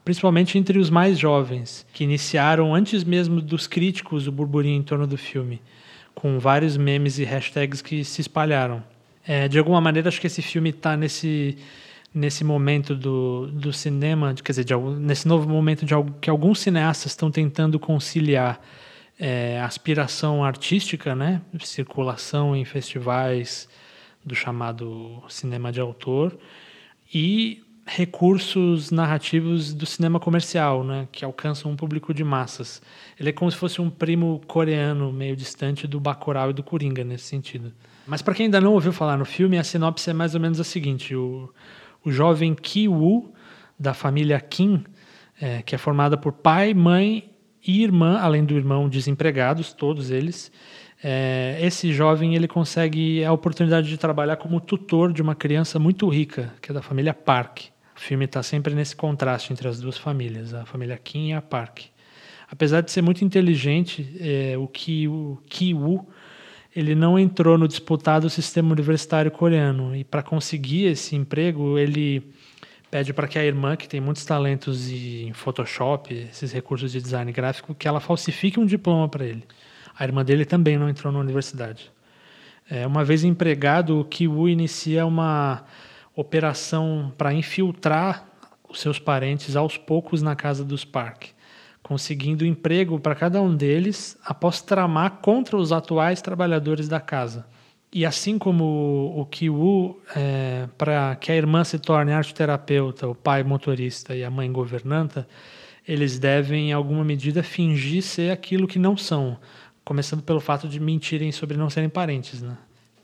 [0.09, 5.07] principalmente entre os mais jovens, que iniciaram antes mesmo dos críticos o burburinho em torno
[5.07, 5.61] do filme,
[6.15, 8.83] com vários memes e hashtags que se espalharam.
[9.23, 11.59] É, de alguma maneira, acho que esse filme está nesse
[12.15, 15.93] nesse momento do, do cinema, quer dizer, de, nesse novo momento de
[16.23, 18.59] que alguns cineastas estão tentando conciliar
[19.21, 23.69] é, aspiração artística, né, circulação em festivais,
[24.25, 26.35] do chamado cinema de autor,
[27.13, 32.83] e recursos narrativos do cinema comercial, né, que alcançam um público de massas.
[33.19, 37.03] Ele é como se fosse um primo coreano meio distante do Bacurau e do Coringa
[37.03, 37.73] nesse sentido.
[38.07, 40.61] Mas para quem ainda não ouviu falar no filme, a sinopse é mais ou menos
[40.61, 41.53] a seguinte: o,
[42.05, 43.33] o jovem Ki-woo
[43.79, 44.85] da família Kim,
[45.41, 47.31] é, que é formada por pai, mãe
[47.67, 50.53] e irmã, além do irmão desempregados, todos eles,
[51.03, 56.09] é, esse jovem ele consegue a oportunidade de trabalhar como tutor de uma criança muito
[56.09, 57.67] rica, que é da família Park.
[57.99, 61.43] O filme está sempre nesse contraste entre as duas famílias, a família Kim e a
[61.43, 61.87] Park.
[62.49, 66.09] Apesar de ser muito inteligente, é, o Ki-woo
[66.77, 72.23] ele não entrou no disputado sistema universitário coreano e para conseguir esse emprego ele
[72.89, 77.33] pede para que a irmã, que tem muitos talentos em Photoshop, esses recursos de design
[77.33, 79.43] gráfico, que ela falsifique um diploma para ele.
[79.99, 81.91] A irmã dele também não entrou na universidade.
[82.71, 85.65] É, uma vez empregado, o Kiwu inicia uma
[86.21, 88.27] operação para infiltrar
[88.69, 91.27] os seus parentes aos poucos na casa dos Park,
[91.81, 97.47] conseguindo emprego para cada um deles após tramar contra os atuais trabalhadores da casa.
[97.93, 103.45] E assim como o Kiwu, é, para que a irmã se torne arteterapeuta, o pai
[103.45, 105.27] motorista e a mãe governanta,
[105.87, 109.39] eles devem, em alguma medida, fingir ser aquilo que não são,
[109.85, 112.59] começando pelo fato de mentirem sobre não serem parentes, né?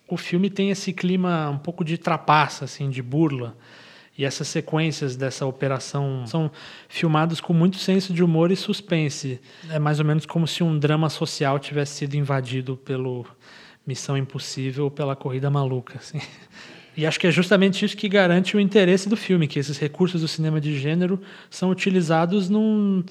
[0.07, 3.57] O filme tem esse clima um pouco de trapaça, assim, de burla.
[4.17, 6.51] E essas sequências dessa operação são
[6.89, 9.41] filmadas com muito senso de humor e suspense.
[9.69, 13.27] É mais ou menos como se um drama social tivesse sido invadido pelo
[13.85, 15.99] Missão Impossível ou pela Corrida Maluca.
[15.99, 16.21] Assim.
[16.97, 20.21] E acho que é justamente isso que garante o interesse do filme, que esses recursos
[20.21, 23.03] do cinema de gênero são utilizados num,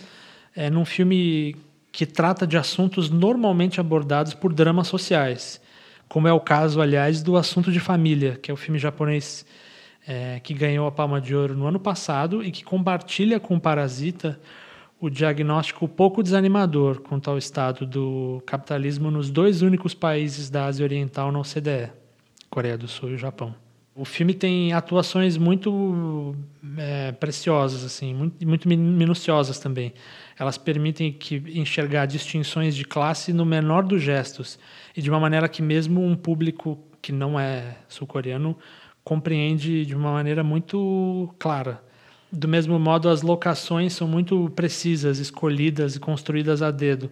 [0.55, 1.55] é, num filme
[1.91, 5.61] que trata de assuntos normalmente abordados por dramas sociais,
[6.13, 9.43] como é o caso, aliás, do Assunto de Família, que é o filme japonês
[10.07, 14.39] é, que ganhou a Palma de Ouro no ano passado e que compartilha com Parasita
[15.01, 20.83] o diagnóstico pouco desanimador quanto ao estado do capitalismo nos dois únicos países da Ásia
[20.83, 21.89] Oriental na OCDE,
[22.47, 23.55] Coreia do Sul e o Japão.
[23.95, 26.35] O filme tem atuações muito
[26.77, 29.95] é, preciosas, assim, muito, muito minuciosas também.
[30.37, 34.59] Elas permitem que enxergar distinções de classe no menor dos gestos
[34.95, 38.57] e de uma maneira que mesmo um público que não é sul-coreano
[39.03, 41.83] compreende de uma maneira muito clara.
[42.31, 47.11] Do mesmo modo, as locações são muito precisas, escolhidas e construídas a dedo.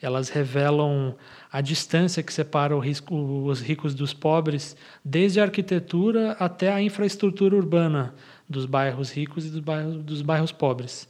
[0.00, 1.14] Elas revelam
[1.50, 3.14] a distância que separa risco,
[3.44, 8.14] os ricos dos pobres, desde a arquitetura até a infraestrutura urbana
[8.48, 11.08] dos bairros ricos e dos bairros, dos bairros pobres.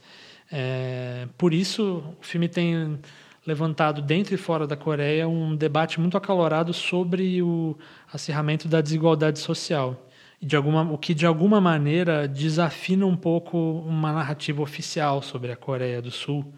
[0.51, 2.99] É, por isso, o filme tem
[3.45, 7.77] levantado dentro e fora da Coreia um debate muito acalorado sobre o
[8.11, 10.07] acirramento da desigualdade social
[10.43, 15.55] de alguma, o que de alguma maneira desafina um pouco uma narrativa oficial sobre a
[15.55, 16.53] Coreia do Sul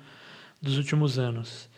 [0.61, 1.69] dos últimos anos.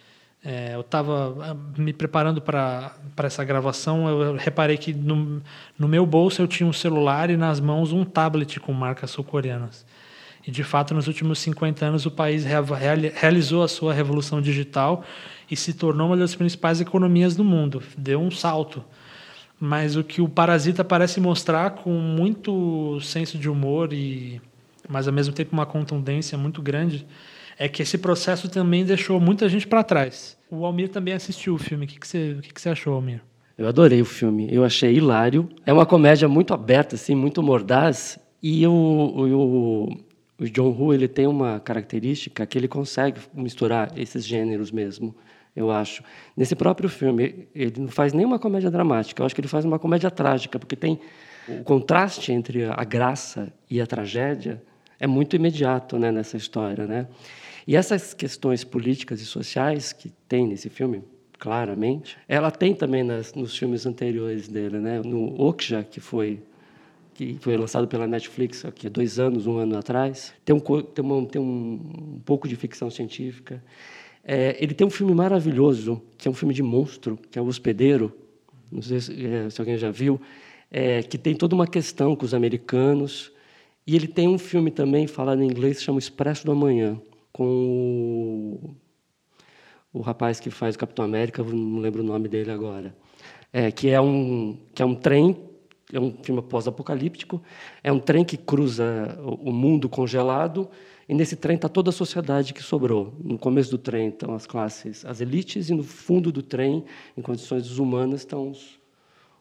[0.44, 5.42] É, eu estava ah, me preparando para essa gravação, eu reparei que no,
[5.78, 9.86] no meu bolso eu tinha um celular e nas mãos um tablet com marcas sul-coreanas.
[10.48, 15.04] E, de fato, nos últimos 50 anos, o país realizou a sua revolução digital
[15.52, 17.84] e se tornou uma das principais economias do mundo.
[17.98, 18.84] Deu um salto
[19.60, 24.42] mas o que o Parasita parece mostrar com muito senso de humor e
[24.88, 27.06] mas ao mesmo tempo uma contundência muito grande
[27.58, 30.38] é que esse processo também deixou muita gente para trás.
[30.50, 31.86] O Almir também assistiu o filme.
[31.86, 33.22] O que, que, você, o que, você achou, Almir?
[33.58, 34.48] Eu adorei o filme.
[34.50, 35.50] Eu achei hilário.
[35.66, 38.20] É uma comédia muito aberta, assim, muito mordaz.
[38.42, 39.98] E o, o,
[40.40, 45.16] o John Woo ele tem uma característica que ele consegue misturar esses gêneros mesmo
[45.58, 46.04] eu acho.
[46.36, 49.80] Nesse próprio filme, ele não faz nenhuma comédia dramática, eu acho que ele faz uma
[49.80, 51.00] comédia trágica, porque tem
[51.48, 54.62] o contraste entre a graça e a tragédia
[55.00, 56.86] é muito imediato né, nessa história.
[56.86, 57.08] Né?
[57.66, 61.04] E essas questões políticas e sociais que tem nesse filme,
[61.40, 64.78] claramente, ela tem também nas, nos filmes anteriores dele.
[64.78, 65.02] Né?
[65.04, 66.40] No Okja, que foi
[67.18, 71.26] que foi lançado pela Netflix aqui há dois anos, um ano atrás, tem um, tem,
[71.26, 73.64] tem um, um pouco de ficção científica.
[74.24, 77.46] É, ele tem um filme maravilhoso, que é um filme de monstro, que é O
[77.48, 78.16] Hospedeiro.
[78.72, 80.22] Não sei se, é, se alguém já viu.
[80.70, 83.32] É, que tem toda uma questão com os americanos.
[83.88, 87.02] E ele tem um filme também, falado em inglês, que chama Expresso do Amanhã,
[87.34, 87.48] com
[88.62, 88.76] o,
[89.92, 92.96] o rapaz que faz o Capitão América, não lembro o nome dele agora.
[93.52, 95.47] É, que, é um, que é um trem,
[95.92, 97.42] é um filme pós-apocalíptico,
[97.84, 100.70] é um trem que cruza o mundo congelado
[101.08, 103.14] e nesse trem está toda a sociedade que sobrou.
[103.24, 106.84] No começo do trem estão as classes, as elites, e no fundo do trem,
[107.16, 108.78] em condições humanas, estão os,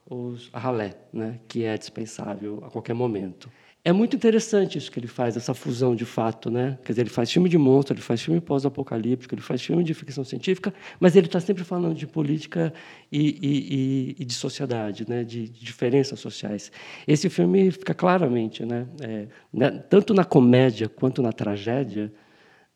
[0.09, 3.51] os a ralé, né, que é dispensável a qualquer momento.
[3.87, 6.76] É muito interessante isso que ele faz, essa fusão de fato, né?
[6.84, 9.95] Quer dizer, ele faz filme de monstro, ele faz filme pós-apocalíptico, ele faz filme de
[9.95, 12.74] ficção científica, mas ele está sempre falando de política
[13.12, 15.22] e, e, e, de sociedade, né?
[15.22, 16.72] De, de, diferenças sociais.
[17.07, 18.89] Esse filme fica claramente, né?
[19.01, 19.70] É, né?
[19.89, 22.12] Tanto na comédia quanto na tragédia,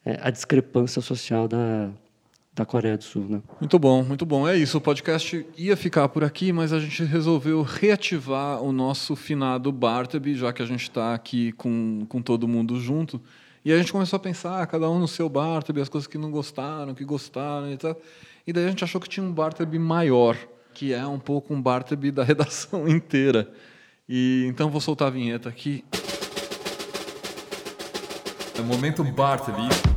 [0.05, 1.91] é, a discrepância social da,
[2.61, 3.25] da Coreia do Sul.
[3.29, 3.43] Né?
[3.59, 4.47] Muito bom, muito bom.
[4.47, 9.17] É isso, o podcast ia ficar por aqui, mas a gente resolveu reativar o nosso
[9.17, 13.21] finado Bartleby, já que a gente está aqui com, com todo mundo junto.
[13.65, 16.19] E a gente começou a pensar, ah, cada um no seu Bartleby, as coisas que
[16.19, 17.99] não gostaram, que gostaram e tal.
[18.47, 20.37] E daí a gente achou que tinha um Bartleby maior,
[20.75, 23.51] que é um pouco um Bartleby da redação inteira.
[24.07, 25.83] E então vou soltar a vinheta aqui.
[28.57, 29.90] É o momento Bartleby.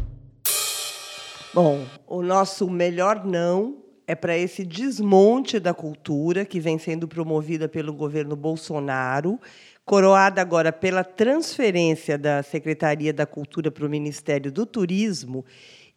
[1.54, 3.78] Bom, o nosso melhor não
[4.08, 9.40] é para esse desmonte da cultura que vem sendo promovida pelo governo Bolsonaro,
[9.86, 15.46] coroada agora pela transferência da Secretaria da Cultura para o Ministério do Turismo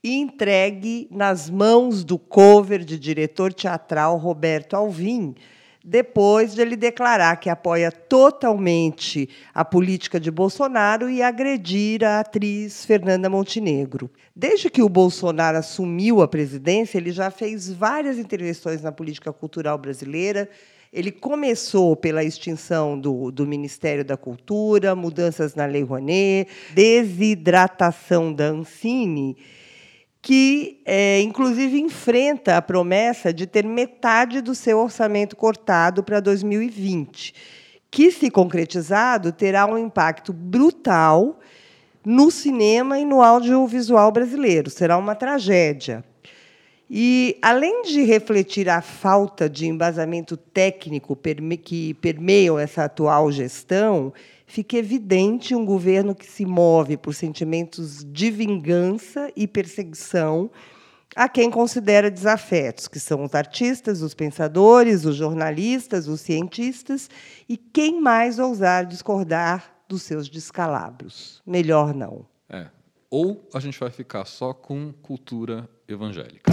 [0.05, 5.35] e entregue nas mãos do cover de diretor teatral Roberto Alvim,
[5.89, 12.85] depois de ele declarar que apoia totalmente a política de Bolsonaro e agredir a atriz
[12.85, 14.11] Fernanda Montenegro.
[14.35, 19.79] Desde que o Bolsonaro assumiu a presidência, ele já fez várias intervenções na política cultural
[19.79, 20.49] brasileira.
[20.93, 28.47] Ele começou pela extinção do, do Ministério da Cultura, mudanças na Lei Rouanet, desidratação da
[28.47, 29.37] Ancine
[30.21, 37.35] que, é, inclusive, enfrenta a promessa de ter metade do seu orçamento cortado para 2020,
[37.91, 41.39] que, se concretizado, terá um impacto brutal
[42.05, 44.71] no cinema e no audiovisual brasileiro.
[44.71, 46.05] Será uma tragédia.
[46.89, 51.19] E, além de refletir a falta de embasamento técnico
[51.65, 54.13] que permeiam essa atual gestão,
[54.47, 60.51] fica evidente um governo que se move por sentimentos de vingança e perseguição
[61.15, 67.09] a quem considera desafetos, que são os artistas, os pensadores, os jornalistas, os cientistas
[67.49, 71.43] e quem mais ousar discordar dos seus descalabros.
[71.47, 72.27] Melhor não.
[72.49, 72.67] É.
[73.11, 76.53] Ou a gente vai ficar só com cultura evangélica.